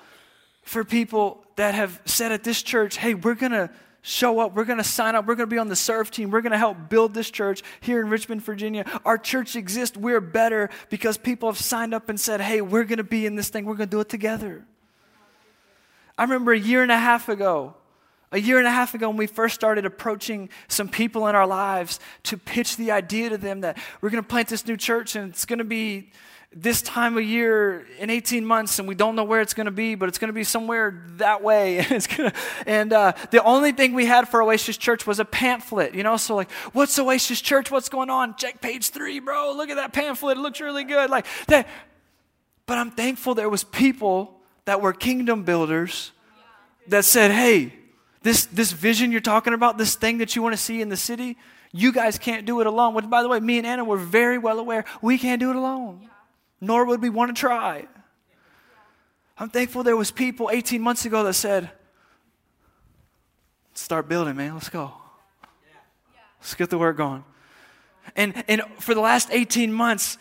[0.63, 3.69] for people that have said at this church, hey, we're going to
[4.01, 4.55] show up.
[4.55, 5.25] We're going to sign up.
[5.25, 6.29] We're going to be on the serve team.
[6.29, 8.85] We're going to help build this church here in Richmond, Virginia.
[9.03, 9.97] Our church exists.
[9.97, 13.35] We're better because people have signed up and said, hey, we're going to be in
[13.35, 13.65] this thing.
[13.65, 14.65] We're going to do it together.
[16.17, 17.75] I remember a year and a half ago,
[18.31, 21.47] a year and a half ago, when we first started approaching some people in our
[21.47, 25.15] lives to pitch the idea to them that we're going to plant this new church
[25.15, 26.11] and it's going to be
[26.57, 29.71] this time of year in 18 months and we don't know where it's going to
[29.71, 31.79] be but it's going to be somewhere that way.
[31.79, 32.33] And, it's gonna,
[32.65, 36.15] and uh, the only thing we had for oasis church was a pamphlet you know
[36.15, 37.69] so like what's oasis church?
[37.69, 38.35] What's going on?
[38.37, 39.53] Check page three bro.
[39.53, 40.37] Look at that pamphlet.
[40.37, 41.09] It looks really good.
[41.09, 41.67] Like that
[42.65, 46.11] but i'm thankful there was people that were kingdom builders
[46.87, 47.73] that said hey
[48.25, 50.97] this, this vision you're talking about, this thing that you want to see in the
[50.97, 51.37] city,
[51.71, 52.95] you guys can't do it alone.
[52.95, 55.55] Which, by the way, me and Anna were very well aware we can't do it
[55.55, 56.07] alone, yeah.
[56.59, 57.85] nor would we want to try.
[59.37, 61.69] I'm thankful there was people 18 months ago that said,
[63.75, 64.55] start building, man.
[64.55, 64.91] Let's go.
[66.39, 67.23] Let's get the work going.
[68.15, 70.17] And, and for the last 18 months,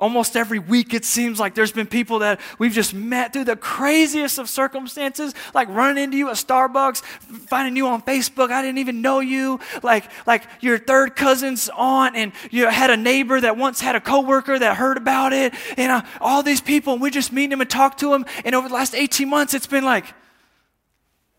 [0.00, 3.56] Almost every week, it seems like there's been people that we've just met through the
[3.56, 8.52] craziest of circumstances, like running into you at Starbucks, finding you on Facebook.
[8.52, 9.58] I didn't even know you.
[9.82, 14.00] Like, like your third cousin's aunt, and you had a neighbor that once had a
[14.00, 17.60] coworker that heard about it, and uh, all these people, and we just meet them
[17.60, 18.24] and talk to them.
[18.44, 20.04] And over the last 18 months, it's been like,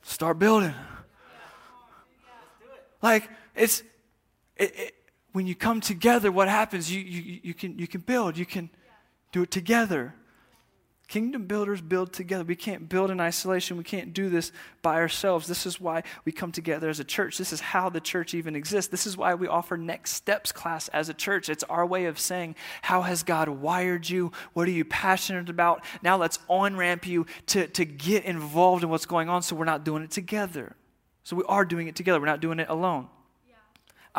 [0.02, 0.74] start building.
[3.02, 3.84] Like, it's,
[4.58, 4.96] it, it,
[5.40, 6.94] when you come together, what happens?
[6.94, 8.70] You, you, you, can, you can build, you can
[9.32, 10.14] do it together.
[11.08, 12.44] Kingdom builders build together.
[12.44, 13.78] We can't build in isolation.
[13.78, 15.48] We can't do this by ourselves.
[15.48, 17.38] This is why we come together as a church.
[17.38, 18.92] This is how the church even exists.
[18.92, 21.48] This is why we offer Next Steps class as a church.
[21.48, 24.34] It's our way of saying, How has God wired you?
[24.52, 25.86] What are you passionate about?
[26.04, 29.64] Now let's on ramp you to, to get involved in what's going on so we're
[29.64, 30.76] not doing it together.
[31.24, 33.08] So we are doing it together, we're not doing it alone.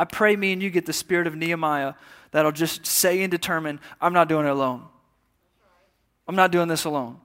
[0.00, 1.92] I pray me and you get the spirit of Nehemiah
[2.30, 4.84] that'll just say and determine, I'm not doing it alone.
[6.26, 7.18] I'm not doing this alone.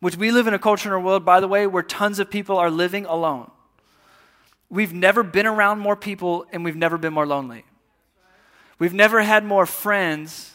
[0.00, 2.30] Which we live in a culture in our world, by the way, where tons of
[2.30, 3.50] people are living alone.
[4.70, 7.66] We've never been around more people and we've never been more lonely.
[8.78, 10.54] We've never had more friends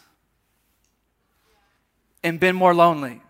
[2.23, 3.21] and been more lonely.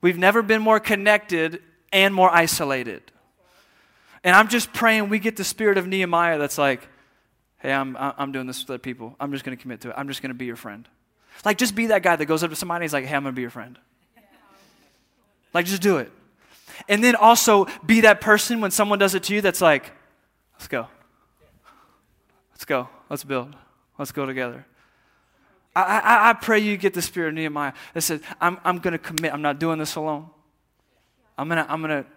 [0.00, 3.12] We've never been more connected and more isolated.
[4.24, 6.86] And I'm just praying we get the spirit of Nehemiah that's like,
[7.58, 9.16] hey, I'm, I'm doing this with other people.
[9.20, 9.94] I'm just going to commit to it.
[9.96, 10.88] I'm just going to be your friend.
[11.44, 13.22] Like, just be that guy that goes up to somebody and he's like, hey, I'm
[13.22, 13.78] going to be your friend.
[15.54, 16.10] Like, just do it.
[16.88, 19.90] And then also be that person when someone does it to you that's like,
[20.54, 20.86] let's go.
[22.52, 22.88] Let's go.
[23.08, 23.56] Let's build.
[23.98, 24.66] Let's go together.
[25.74, 28.92] I, I, I pray you get the spirit of Nehemiah that says, I'm, I'm going
[28.92, 29.32] to commit.
[29.32, 30.28] I'm not doing this alone.
[31.36, 32.10] I'm going to I'm going to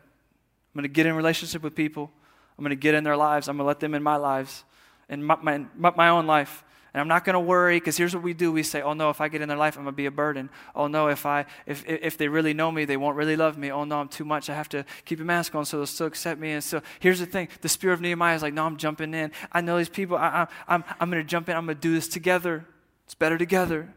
[0.73, 2.11] I'm going to get in relationship with people.
[2.57, 3.47] I'm going to get in their lives.
[3.47, 4.63] I'm going to let them in my lives,
[5.09, 6.63] in my, my, my own life.
[6.93, 8.51] And I'm not going to worry because here's what we do.
[8.51, 10.11] We say, oh no, if I get in their life, I'm going to be a
[10.11, 10.49] burden.
[10.75, 13.71] Oh no, if, I, if, if they really know me, they won't really love me.
[13.71, 14.49] Oh no, I'm too much.
[14.49, 16.51] I have to keep a mask on so they'll still accept me.
[16.51, 17.47] And so here's the thing.
[17.61, 19.31] The spirit of Nehemiah is like, no, I'm jumping in.
[19.53, 20.17] I know these people.
[20.17, 21.55] I, I, I'm, I'm going to jump in.
[21.55, 22.65] I'm going to do this together.
[23.05, 23.93] It's better together.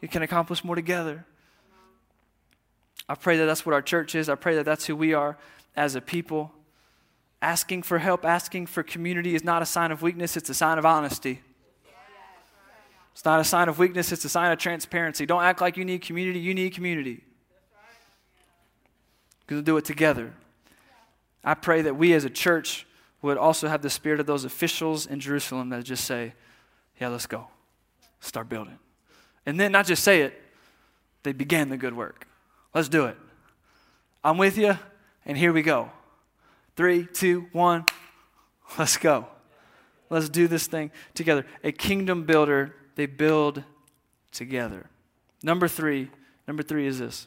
[0.00, 1.26] You can accomplish more together.
[3.08, 4.30] I pray that that's what our church is.
[4.30, 5.36] I pray that that's who we are
[5.76, 6.52] as a people.
[7.40, 10.78] Asking for help, asking for community is not a sign of weakness, it's a sign
[10.78, 11.42] of honesty.
[13.12, 15.26] It's not a sign of weakness, it's a sign of transparency.
[15.26, 17.22] Don't act like you need community, you need community.
[19.40, 20.32] Because we'll do it together.
[21.44, 22.86] I pray that we as a church
[23.20, 26.34] would also have the spirit of those officials in Jerusalem that just say,
[27.00, 27.48] Yeah, let's go.
[28.20, 28.78] Start building.
[29.44, 30.40] And then not just say it,
[31.22, 32.26] they began the good work.
[32.74, 33.16] Let's do it.
[34.24, 34.78] I'm with you,
[35.24, 35.90] and here we go.
[36.76, 37.84] Three, two, one,
[38.78, 39.26] let's go.
[40.10, 41.46] Let's do this thing together.
[41.64, 43.64] A kingdom builder they build
[44.30, 44.88] together.
[45.42, 46.10] Number three,
[46.46, 47.26] number three is this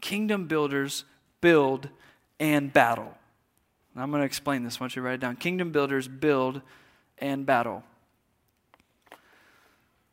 [0.00, 1.04] kingdom builders
[1.40, 1.88] build
[2.38, 3.14] and battle.
[3.96, 4.78] I'm going to explain this.
[4.80, 5.36] Want you write it down.
[5.36, 6.62] Kingdom builders build
[7.18, 7.82] and battle.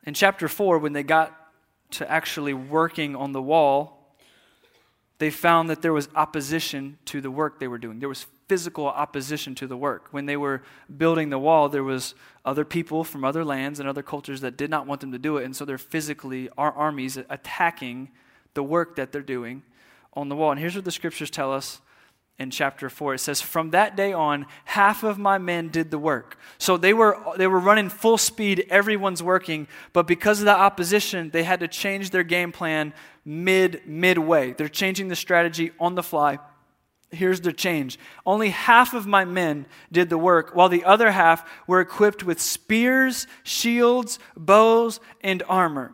[0.05, 1.33] In chapter 4, when they got
[1.91, 3.96] to actually working on the wall,
[5.19, 7.99] they found that there was opposition to the work they were doing.
[7.99, 10.07] There was physical opposition to the work.
[10.11, 10.61] When they were
[10.95, 14.69] building the wall, there was other people from other lands and other cultures that did
[14.69, 18.09] not want them to do it, and so they're physically our armies attacking
[18.53, 19.63] the work that they're doing
[20.13, 20.51] on the wall.
[20.51, 21.81] And here's what the scriptures tell us
[22.39, 25.97] in chapter 4 it says from that day on half of my men did the
[25.97, 30.55] work so they were they were running full speed everyone's working but because of the
[30.55, 32.93] opposition they had to change their game plan
[33.27, 36.39] mid midway they're changing the strategy on the fly
[37.09, 37.97] Here's the change.
[38.25, 42.41] Only half of my men did the work, while the other half were equipped with
[42.41, 45.93] spears, shields, bows, and armor.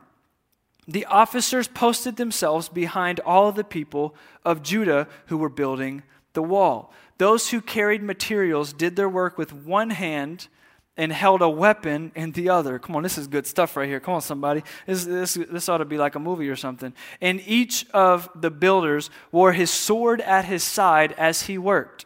[0.87, 6.01] The officers posted themselves behind all the people of Judah who were building
[6.33, 6.91] the wall.
[7.19, 10.47] Those who carried materials did their work with one hand
[10.95, 12.77] and held a weapon in the other.
[12.77, 13.99] Come on, this is good stuff right here.
[13.99, 14.63] Come on, somebody.
[14.85, 16.93] This, this, this ought to be like a movie or something.
[17.19, 22.05] And each of the builders wore his sword at his side as he worked.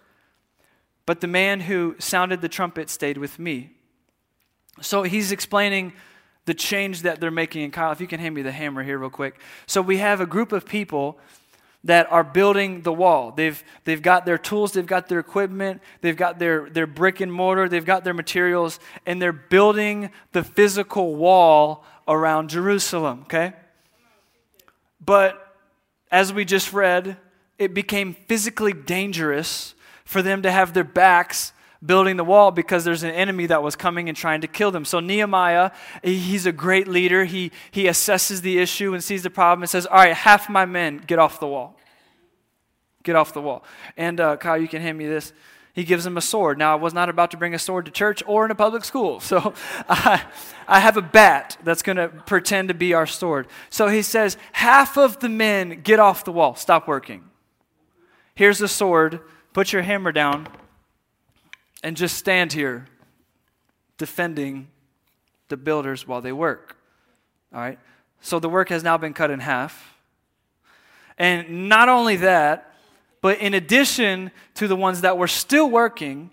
[1.06, 3.72] But the man who sounded the trumpet stayed with me.
[4.82, 5.94] So he's explaining
[6.46, 7.64] the change that they're making.
[7.64, 9.40] in Kyle, if you can hand me the hammer here, real quick.
[9.66, 11.20] So we have a group of people
[11.88, 13.32] that are building the wall.
[13.32, 17.32] They've, they've got their tools, they've got their equipment, they've got their, their brick and
[17.32, 23.54] mortar, they've got their materials, and they're building the physical wall around Jerusalem, okay?
[25.04, 25.56] But
[26.12, 27.16] as we just read,
[27.58, 29.74] it became physically dangerous
[30.04, 31.54] for them to have their backs
[31.86, 34.84] building the wall because there's an enemy that was coming and trying to kill them.
[34.84, 35.72] So Nehemiah,
[36.04, 37.24] he's a great leader.
[37.24, 40.66] He, he assesses the issue and sees the problem and says, All right, half my
[40.66, 41.77] men, get off the wall.
[43.08, 43.64] Get off the wall.
[43.96, 45.32] And uh, Kyle, you can hand me this.
[45.72, 46.58] He gives him a sword.
[46.58, 48.84] Now, I was not about to bring a sword to church or in a public
[48.84, 49.22] school.
[49.28, 49.54] So
[49.88, 50.26] I,
[50.68, 53.48] I have a bat that's going to pretend to be our sword.
[53.70, 56.56] So he says, Half of the men get off the wall.
[56.56, 57.24] Stop working.
[58.36, 59.22] Here's the sword.
[59.54, 60.50] Put your hammer down
[61.82, 62.88] and just stand here
[63.98, 64.68] defending
[65.48, 66.76] the builders while they work.
[67.54, 67.80] All right?
[68.20, 69.98] So the work has now been cut in half.
[71.18, 72.74] And not only that,
[73.22, 76.32] but in addition to the ones that were still working,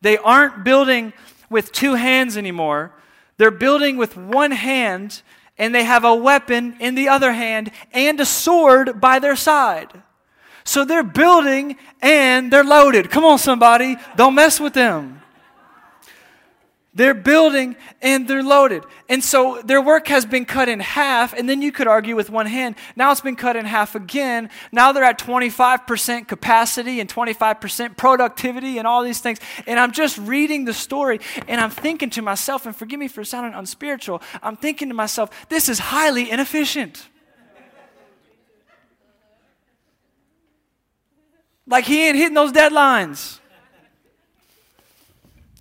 [0.00, 1.12] they aren't building
[1.48, 2.92] with two hands anymore.
[3.36, 5.22] They're building with one hand,
[5.58, 10.02] and they have a weapon in the other hand and a sword by their side.
[10.64, 13.10] So they're building and they're loaded.
[13.10, 13.96] Come on, somebody.
[14.16, 15.21] Don't mess with them.
[16.94, 18.84] They're building and they're loaded.
[19.08, 22.28] And so their work has been cut in half, and then you could argue with
[22.28, 22.74] one hand.
[22.96, 24.50] Now it's been cut in half again.
[24.72, 29.38] Now they're at 25% capacity and 25% productivity and all these things.
[29.66, 33.24] And I'm just reading the story and I'm thinking to myself, and forgive me for
[33.24, 37.08] sounding unspiritual, I'm thinking to myself, this is highly inefficient.
[41.66, 43.38] Like he ain't hitting those deadlines.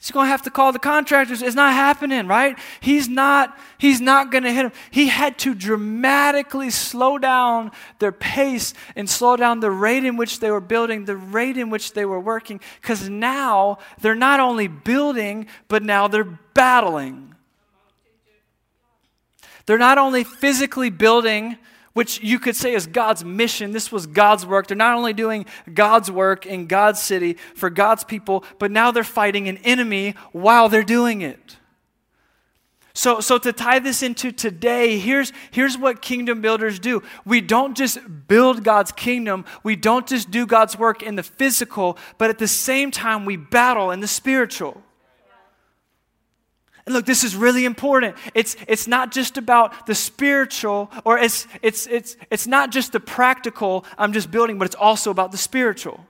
[0.01, 1.43] He's going to have to call the contractors.
[1.43, 2.57] It's not happening, right?
[2.79, 4.71] He's not he's not going to hit him.
[4.89, 10.39] He had to dramatically slow down their pace and slow down the rate in which
[10.39, 14.67] they were building, the rate in which they were working cuz now they're not only
[14.67, 17.35] building, but now they're battling.
[19.67, 21.59] They're not only physically building
[21.93, 23.71] which you could say is God's mission.
[23.71, 24.67] This was God's work.
[24.67, 29.03] They're not only doing God's work in God's city for God's people, but now they're
[29.03, 31.57] fighting an enemy while they're doing it.
[32.93, 37.01] So, so to tie this into today, here's, here's what kingdom builders do.
[37.25, 41.97] We don't just build God's kingdom, we don't just do God's work in the physical,
[42.17, 44.81] but at the same time, we battle in the spiritual.
[46.85, 48.15] And look, this is really important.
[48.33, 52.99] It's, it's not just about the spiritual, or it's, it's, it's, it's not just the
[52.99, 56.05] practical I'm just building, but it's also about the spiritual.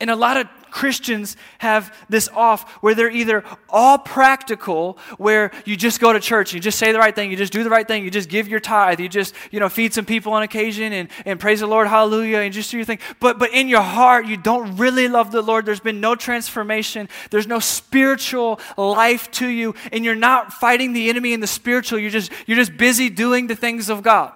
[0.00, 5.76] And a lot of Christians have this off where they're either all practical, where you
[5.76, 7.86] just go to church, you just say the right thing, you just do the right
[7.86, 10.92] thing, you just give your tithe, you just, you know, feed some people on occasion
[10.92, 12.98] and, and praise the Lord, hallelujah, and just do your thing.
[13.20, 15.64] But but in your heart, you don't really love the Lord.
[15.64, 21.08] There's been no transformation, there's no spiritual life to you, and you're not fighting the
[21.08, 24.32] enemy in the spiritual, you're just you're just busy doing the things of God.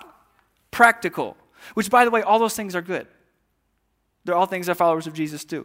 [0.71, 1.37] Practical.
[1.75, 3.09] Which by the way, all those things are good.
[4.29, 5.65] They're all things that followers of Jesus do.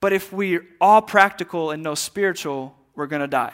[0.00, 3.52] But if we're all practical and no spiritual, we're going to die.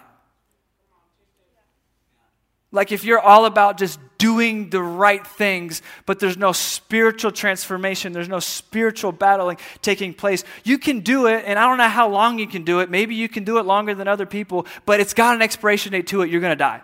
[2.72, 8.14] Like if you're all about just doing the right things, but there's no spiritual transformation,
[8.14, 12.08] there's no spiritual battling taking place, you can do it, and I don't know how
[12.08, 12.88] long you can do it.
[12.88, 16.06] Maybe you can do it longer than other people, but it's got an expiration date
[16.06, 16.30] to it.
[16.30, 16.80] You're going to die.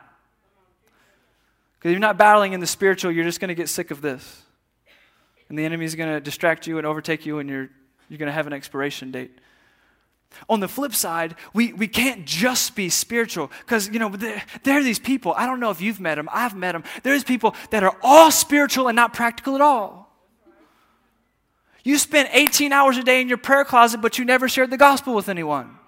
[1.78, 4.42] Because you're not battling in the spiritual, you're just going to get sick of this.
[5.50, 7.68] And the enemy is going to distract you and overtake you, and you're,
[8.08, 9.36] you're going to have an expiration date.
[10.48, 14.78] On the flip side, we, we can't just be spiritual because, you know, there, there,
[14.78, 15.34] are these people.
[15.36, 16.84] I don't know if you've met them, I've met them.
[17.02, 20.08] There's people that are all spiritual and not practical at all.
[21.82, 24.76] You spend 18 hours a day in your prayer closet, but you never shared the
[24.76, 25.78] gospel with anyone.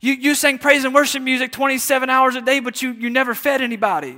[0.00, 3.34] You, you sang praise and worship music 27 hours a day, but you, you never
[3.34, 4.16] fed anybody.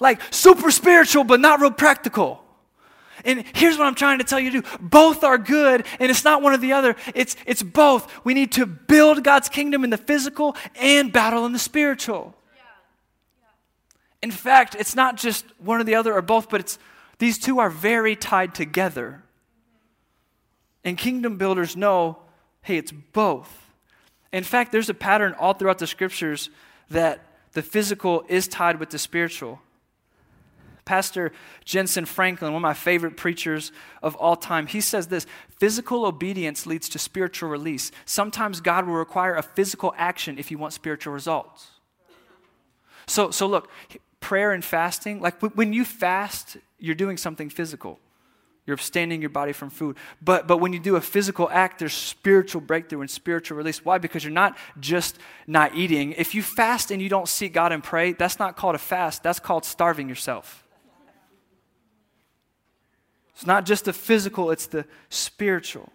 [0.00, 2.42] Like super spiritual, but not real practical.
[3.24, 6.24] And here's what I'm trying to tell you to do both are good, and it's
[6.24, 8.10] not one or the other, it's, it's both.
[8.24, 12.34] We need to build God's kingdom in the physical and battle in the spiritual.
[14.22, 16.78] In fact, it's not just one or the other or both, but it's
[17.18, 19.22] these two are very tied together.
[20.84, 22.18] And kingdom builders know
[22.62, 23.70] hey, it's both.
[24.32, 26.50] In fact, there's a pattern all throughout the scriptures
[26.90, 29.60] that the physical is tied with the spiritual.
[30.84, 31.32] Pastor
[31.64, 33.72] Jentezen Franklin, one of my favorite preachers
[34.02, 35.26] of all time, he says this
[35.58, 37.90] physical obedience leads to spiritual release.
[38.04, 41.70] Sometimes God will require a physical action if you want spiritual results.
[43.06, 43.70] So, so look,
[44.20, 47.98] prayer and fasting, like when you fast, you're doing something physical.
[48.66, 49.96] You're abstaining your body from food.
[50.22, 53.84] But, but when you do a physical act, there's spiritual breakthrough and spiritual release.
[53.84, 53.98] Why?
[53.98, 56.12] Because you're not just not eating.
[56.12, 59.22] If you fast and you don't seek God and pray, that's not called a fast,
[59.24, 60.64] that's called starving yourself.
[63.40, 65.90] It's not just the physical, it's the spiritual.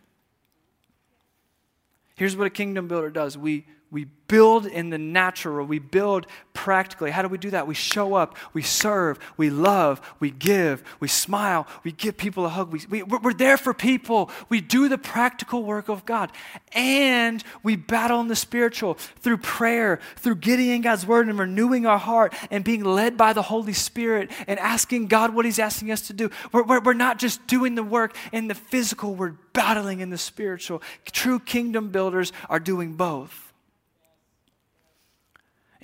[2.16, 7.12] Here's what a kingdom builder does we, we build in the natural, we build practically.
[7.12, 7.66] How do we do that?
[7.66, 12.50] We show up, we serve, we love, we give, we smile, we give people a
[12.50, 12.74] hug.
[12.74, 14.30] We, we, we're there for people.
[14.50, 16.34] We do the practical work of God.
[16.74, 21.86] And we battle in the spiritual through prayer, through getting in God's word and renewing
[21.86, 25.90] our heart and being led by the Holy Spirit and asking God what He's asking
[25.90, 26.30] us to do.
[26.52, 30.18] We're, we're, we're not just doing the work in the physical, we're battling in the
[30.18, 30.82] spiritual.
[31.06, 33.45] True kingdom builders are doing both.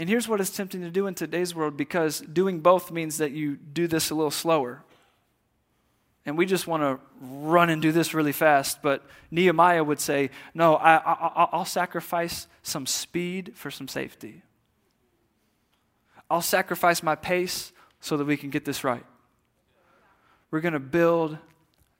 [0.01, 3.33] And here's what it's tempting to do in today's world because doing both means that
[3.33, 4.81] you do this a little slower.
[6.25, 8.81] And we just want to run and do this really fast.
[8.81, 14.41] But Nehemiah would say, No, I, I, I'll sacrifice some speed for some safety.
[16.31, 19.05] I'll sacrifice my pace so that we can get this right.
[20.49, 21.37] We're going to build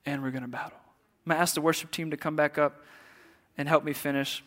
[0.08, 0.80] and we're going to battle.
[1.24, 2.84] I'm going to ask the worship team to come back up
[3.60, 4.43] and help me finish.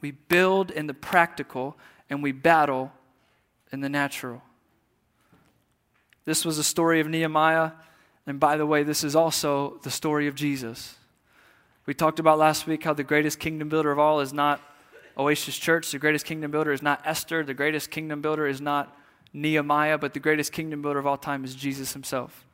[0.00, 1.76] We build in the practical
[2.12, 2.92] and we battle
[3.72, 4.42] in the natural.
[6.26, 7.72] This was the story of Nehemiah.
[8.26, 10.96] And by the way, this is also the story of Jesus.
[11.86, 14.60] We talked about last week how the greatest kingdom builder of all is not
[15.16, 15.90] Oasis Church.
[15.90, 17.44] The greatest kingdom builder is not Esther.
[17.44, 18.94] The greatest kingdom builder is not
[19.32, 22.46] Nehemiah, but the greatest kingdom builder of all time is Jesus himself.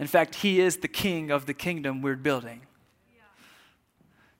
[0.00, 2.62] In fact, he is the king of the kingdom we're building.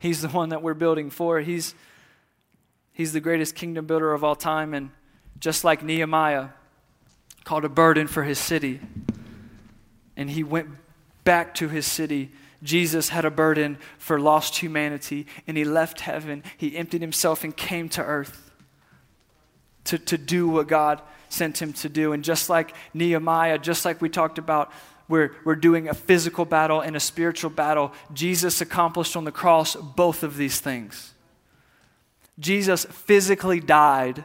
[0.00, 1.38] He's the one that we're building for.
[1.38, 1.76] He's,
[2.94, 4.72] he's the greatest kingdom builder of all time.
[4.72, 4.90] And
[5.38, 6.48] just like Nehemiah
[7.44, 8.80] called a burden for his city,
[10.16, 10.68] and he went
[11.24, 12.30] back to his city.
[12.62, 16.42] Jesus had a burden for lost humanity, and he left heaven.
[16.56, 18.50] He emptied himself and came to earth
[19.84, 22.12] to, to do what God sent him to do.
[22.12, 24.72] And just like Nehemiah, just like we talked about,
[25.08, 27.92] we're, we're doing a physical battle and a spiritual battle.
[28.14, 31.13] Jesus accomplished on the cross both of these things.
[32.38, 34.24] Jesus physically died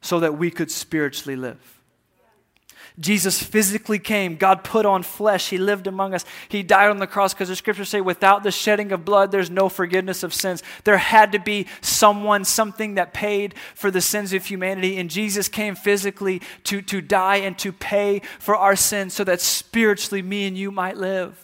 [0.00, 1.76] so that we could spiritually live.
[2.98, 4.36] Jesus physically came.
[4.36, 5.50] God put on flesh.
[5.50, 6.24] He lived among us.
[6.48, 9.50] He died on the cross because the scriptures say, without the shedding of blood, there's
[9.50, 10.62] no forgiveness of sins.
[10.84, 14.96] There had to be someone, something that paid for the sins of humanity.
[14.96, 19.42] And Jesus came physically to, to die and to pay for our sins so that
[19.42, 21.42] spiritually me and you might live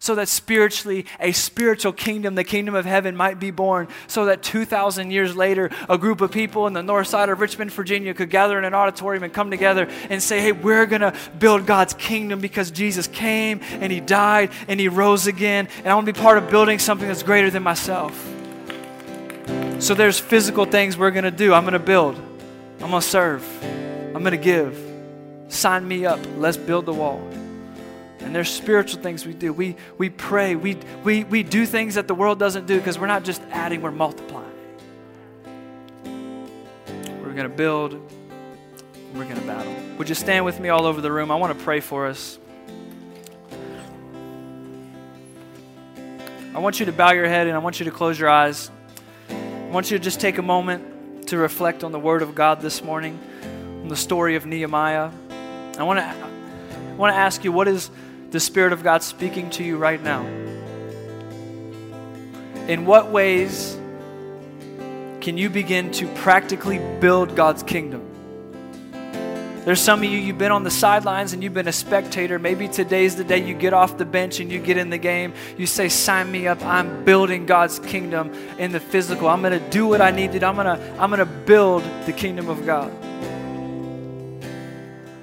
[0.00, 4.42] so that spiritually a spiritual kingdom, the kingdom of heaven, might be born, so that
[4.42, 8.30] 2,000 years later, a group of people in the north side of Richmond, Virginia could
[8.30, 11.94] gather in an auditorium and come together and say, hey, we're going to build God's
[11.94, 16.12] kingdom because Jesus came and he died and he rose again, and I want to
[16.12, 18.12] be part of building something that's greater than myself.
[19.80, 21.52] So there's physical things we're going to do.
[21.52, 22.16] I'm going to build,
[22.80, 24.86] I'm going to serve, I'm going to give.
[25.48, 26.20] Sign me up.
[26.36, 27.20] Let's build the wall.
[28.22, 29.52] And there's spiritual things we do.
[29.52, 30.54] We, we pray.
[30.54, 33.82] We, we, we do things that the world doesn't do because we're not just adding,
[33.82, 34.50] we're multiplying.
[37.22, 37.94] We're going to build,
[39.14, 39.74] we're going to battle.
[39.98, 41.30] Would you stand with me all over the room?
[41.30, 42.38] I want to pray for us.
[46.52, 48.70] I want you to bow your head and I want you to close your eyes.
[49.30, 52.60] I want you to just take a moment to reflect on the Word of God
[52.60, 53.18] this morning,
[53.82, 55.10] on the story of Nehemiah.
[55.78, 57.88] I want to, I want to ask you what is
[58.30, 60.24] the Spirit of God speaking to you right now?
[62.68, 63.76] In what ways
[65.20, 68.06] can you begin to practically build God's kingdom?
[69.64, 72.38] There's some of you, you've been on the sidelines and you've been a spectator.
[72.38, 75.34] Maybe today's the day you get off the bench and you get in the game.
[75.58, 76.64] You say, Sign me up.
[76.64, 79.28] I'm building God's kingdom in the physical.
[79.28, 80.46] I'm going to do what I need to do.
[80.46, 82.90] I'm going to I'm going to build the kingdom of God.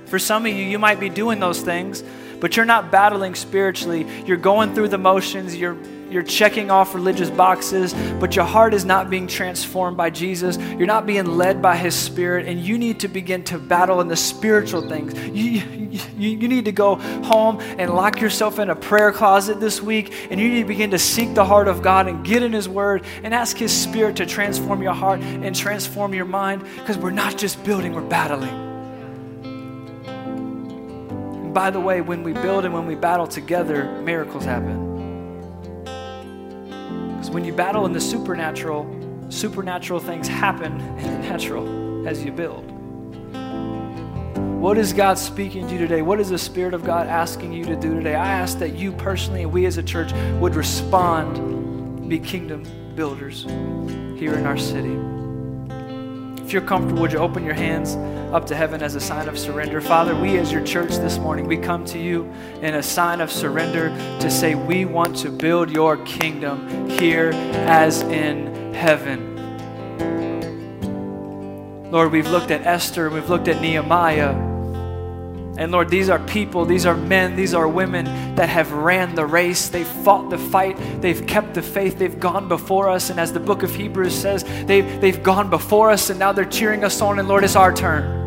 [0.07, 2.03] For some of you, you might be doing those things,
[2.39, 4.05] but you're not battling spiritually.
[4.25, 5.77] You're going through the motions, you're
[6.09, 10.57] you're checking off religious boxes, but your heart is not being transformed by Jesus.
[10.57, 14.07] You're not being led by His Spirit, and you need to begin to battle in
[14.07, 15.13] the spiritual things.
[15.37, 15.61] You,
[16.17, 20.13] you, you need to go home and lock yourself in a prayer closet this week,
[20.31, 22.69] and you need to begin to seek the heart of God and get in His
[22.69, 27.11] Word and ask His Spirit to transform your heart and transform your mind because we're
[27.11, 28.66] not just building, we're battling
[31.57, 35.39] by the way, when we build and when we battle together, miracles happen.
[35.83, 38.85] Because when you battle in the supernatural,
[39.29, 42.63] supernatural things happen in the natural as you build.
[44.61, 46.03] What is God speaking to you today?
[46.03, 48.13] What is the Spirit of God asking you to do today?
[48.13, 53.45] I ask that you personally and we as a church would respond, be kingdom builders
[54.19, 55.16] here in our city.
[56.47, 57.97] If you're comfortable, would you open your hands
[58.33, 59.81] up to heaven as a sign of surrender?
[59.81, 62.23] Father, we as your church this morning, we come to you
[62.61, 63.89] in a sign of surrender
[64.21, 67.31] to say we want to build your kingdom here
[67.67, 69.35] as in heaven.
[71.91, 74.46] Lord, we've looked at Esther, we've looked at Nehemiah.
[75.57, 79.25] And Lord, these are people, these are men, these are women that have ran the
[79.25, 79.69] race.
[79.69, 80.77] They've fought the fight.
[81.01, 81.97] They've kept the faith.
[81.97, 83.09] They've gone before us.
[83.09, 86.45] And as the book of Hebrews says, they've, they've gone before us and now they're
[86.45, 87.17] cheering us on.
[87.17, 88.26] And Lord, it's our turn.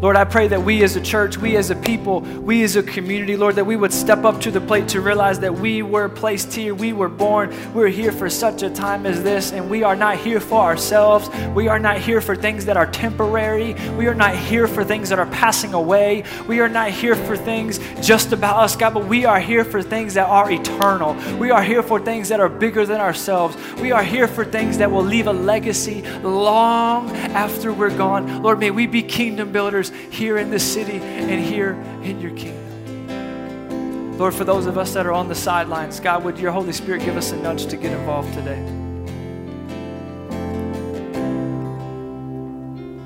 [0.00, 2.82] Lord, I pray that we as a church, we as a people, we as a
[2.82, 6.08] community, Lord, that we would step up to the plate to realize that we were
[6.08, 9.82] placed here, we were born, we're here for such a time as this, and we
[9.82, 11.28] are not here for ourselves.
[11.54, 13.74] We are not here for things that are temporary.
[13.98, 16.24] We are not here for things that are passing away.
[16.48, 19.82] We are not here for things just about us, God, but we are here for
[19.82, 21.14] things that are eternal.
[21.36, 23.54] We are here for things that are bigger than ourselves.
[23.82, 28.42] We are here for things that will leave a legacy long after we're gone.
[28.42, 31.72] Lord, may we be kingdom builders here in this city and here
[32.02, 34.18] in your kingdom.
[34.18, 37.02] Lord, for those of us that are on the sidelines, God, would your Holy Spirit
[37.04, 38.60] give us a nudge to get involved today?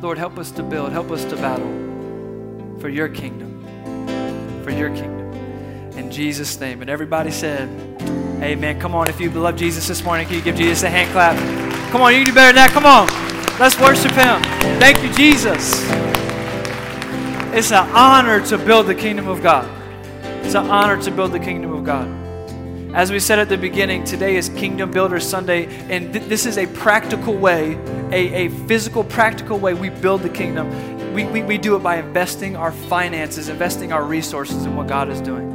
[0.03, 1.71] Lord, help us to build, help us to battle
[2.81, 3.63] for your kingdom,
[4.63, 5.33] for your kingdom.
[5.97, 6.83] In Jesus' name.
[6.83, 7.69] And everybody said,
[8.43, 8.79] Amen.
[8.79, 11.35] Come on, if you love Jesus this morning, can you give Jesus a hand clap?
[11.91, 12.71] Come on, you can do better than that.
[12.73, 13.07] Come on.
[13.59, 14.43] Let's worship him.
[14.81, 16.14] Thank you, Jesus.
[17.55, 19.71] It's an honor to build the kingdom of God.
[20.45, 22.09] It's an honor to build the kingdom of God.
[22.97, 26.59] As we said at the beginning, today is Kingdom Builder Sunday, and th- this is
[26.59, 27.79] a practical way,
[28.11, 31.15] a, a physical, practical way we build the kingdom.
[31.15, 35.09] We, we, we do it by investing our finances, investing our resources in what God
[35.09, 35.49] is doing.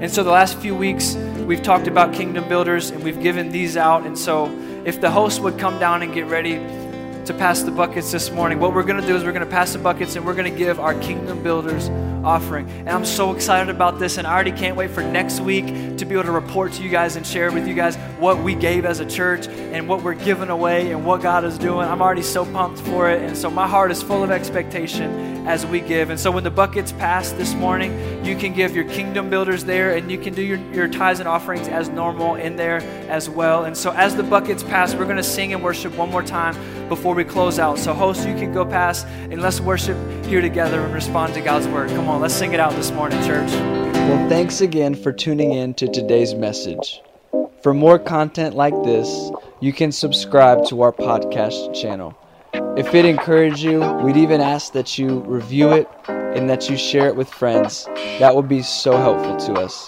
[0.00, 3.76] And so the last few weeks, we've talked about Kingdom Builders, and we've given these
[3.76, 4.06] out.
[4.06, 6.60] And so if the host would come down and get ready,
[7.30, 8.58] to pass the buckets this morning.
[8.58, 10.50] What we're going to do is we're going to pass the buckets and we're going
[10.50, 11.88] to give our Kingdom Builders
[12.24, 12.68] offering.
[12.70, 15.66] And I'm so excited about this, and I already can't wait for next week
[15.96, 18.54] to be able to report to you guys and share with you guys what we
[18.54, 21.86] gave as a church and what we're giving away and what God is doing.
[21.86, 25.64] I'm already so pumped for it, and so my heart is full of expectation as
[25.64, 26.10] we give.
[26.10, 29.96] And so when the buckets pass this morning, you can give your Kingdom Builders there,
[29.96, 33.64] and you can do your, your tithes and offerings as normal in there as well.
[33.64, 36.54] And so as the buckets pass, we're going to sing and worship one more time
[36.90, 37.78] before we close out.
[37.78, 41.68] So, host, you can go past and let's worship here together and respond to God's
[41.68, 41.90] word.
[41.90, 43.50] Come on, let's sing it out this morning, church.
[43.50, 47.02] Well, thanks again for tuning in to today's message.
[47.62, 52.16] For more content like this, you can subscribe to our podcast channel.
[52.78, 57.06] If it encouraged you, we'd even ask that you review it and that you share
[57.08, 57.84] it with friends.
[58.18, 59.86] That would be so helpful to us.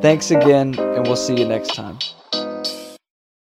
[0.00, 1.98] Thanks again, and we'll see you next time.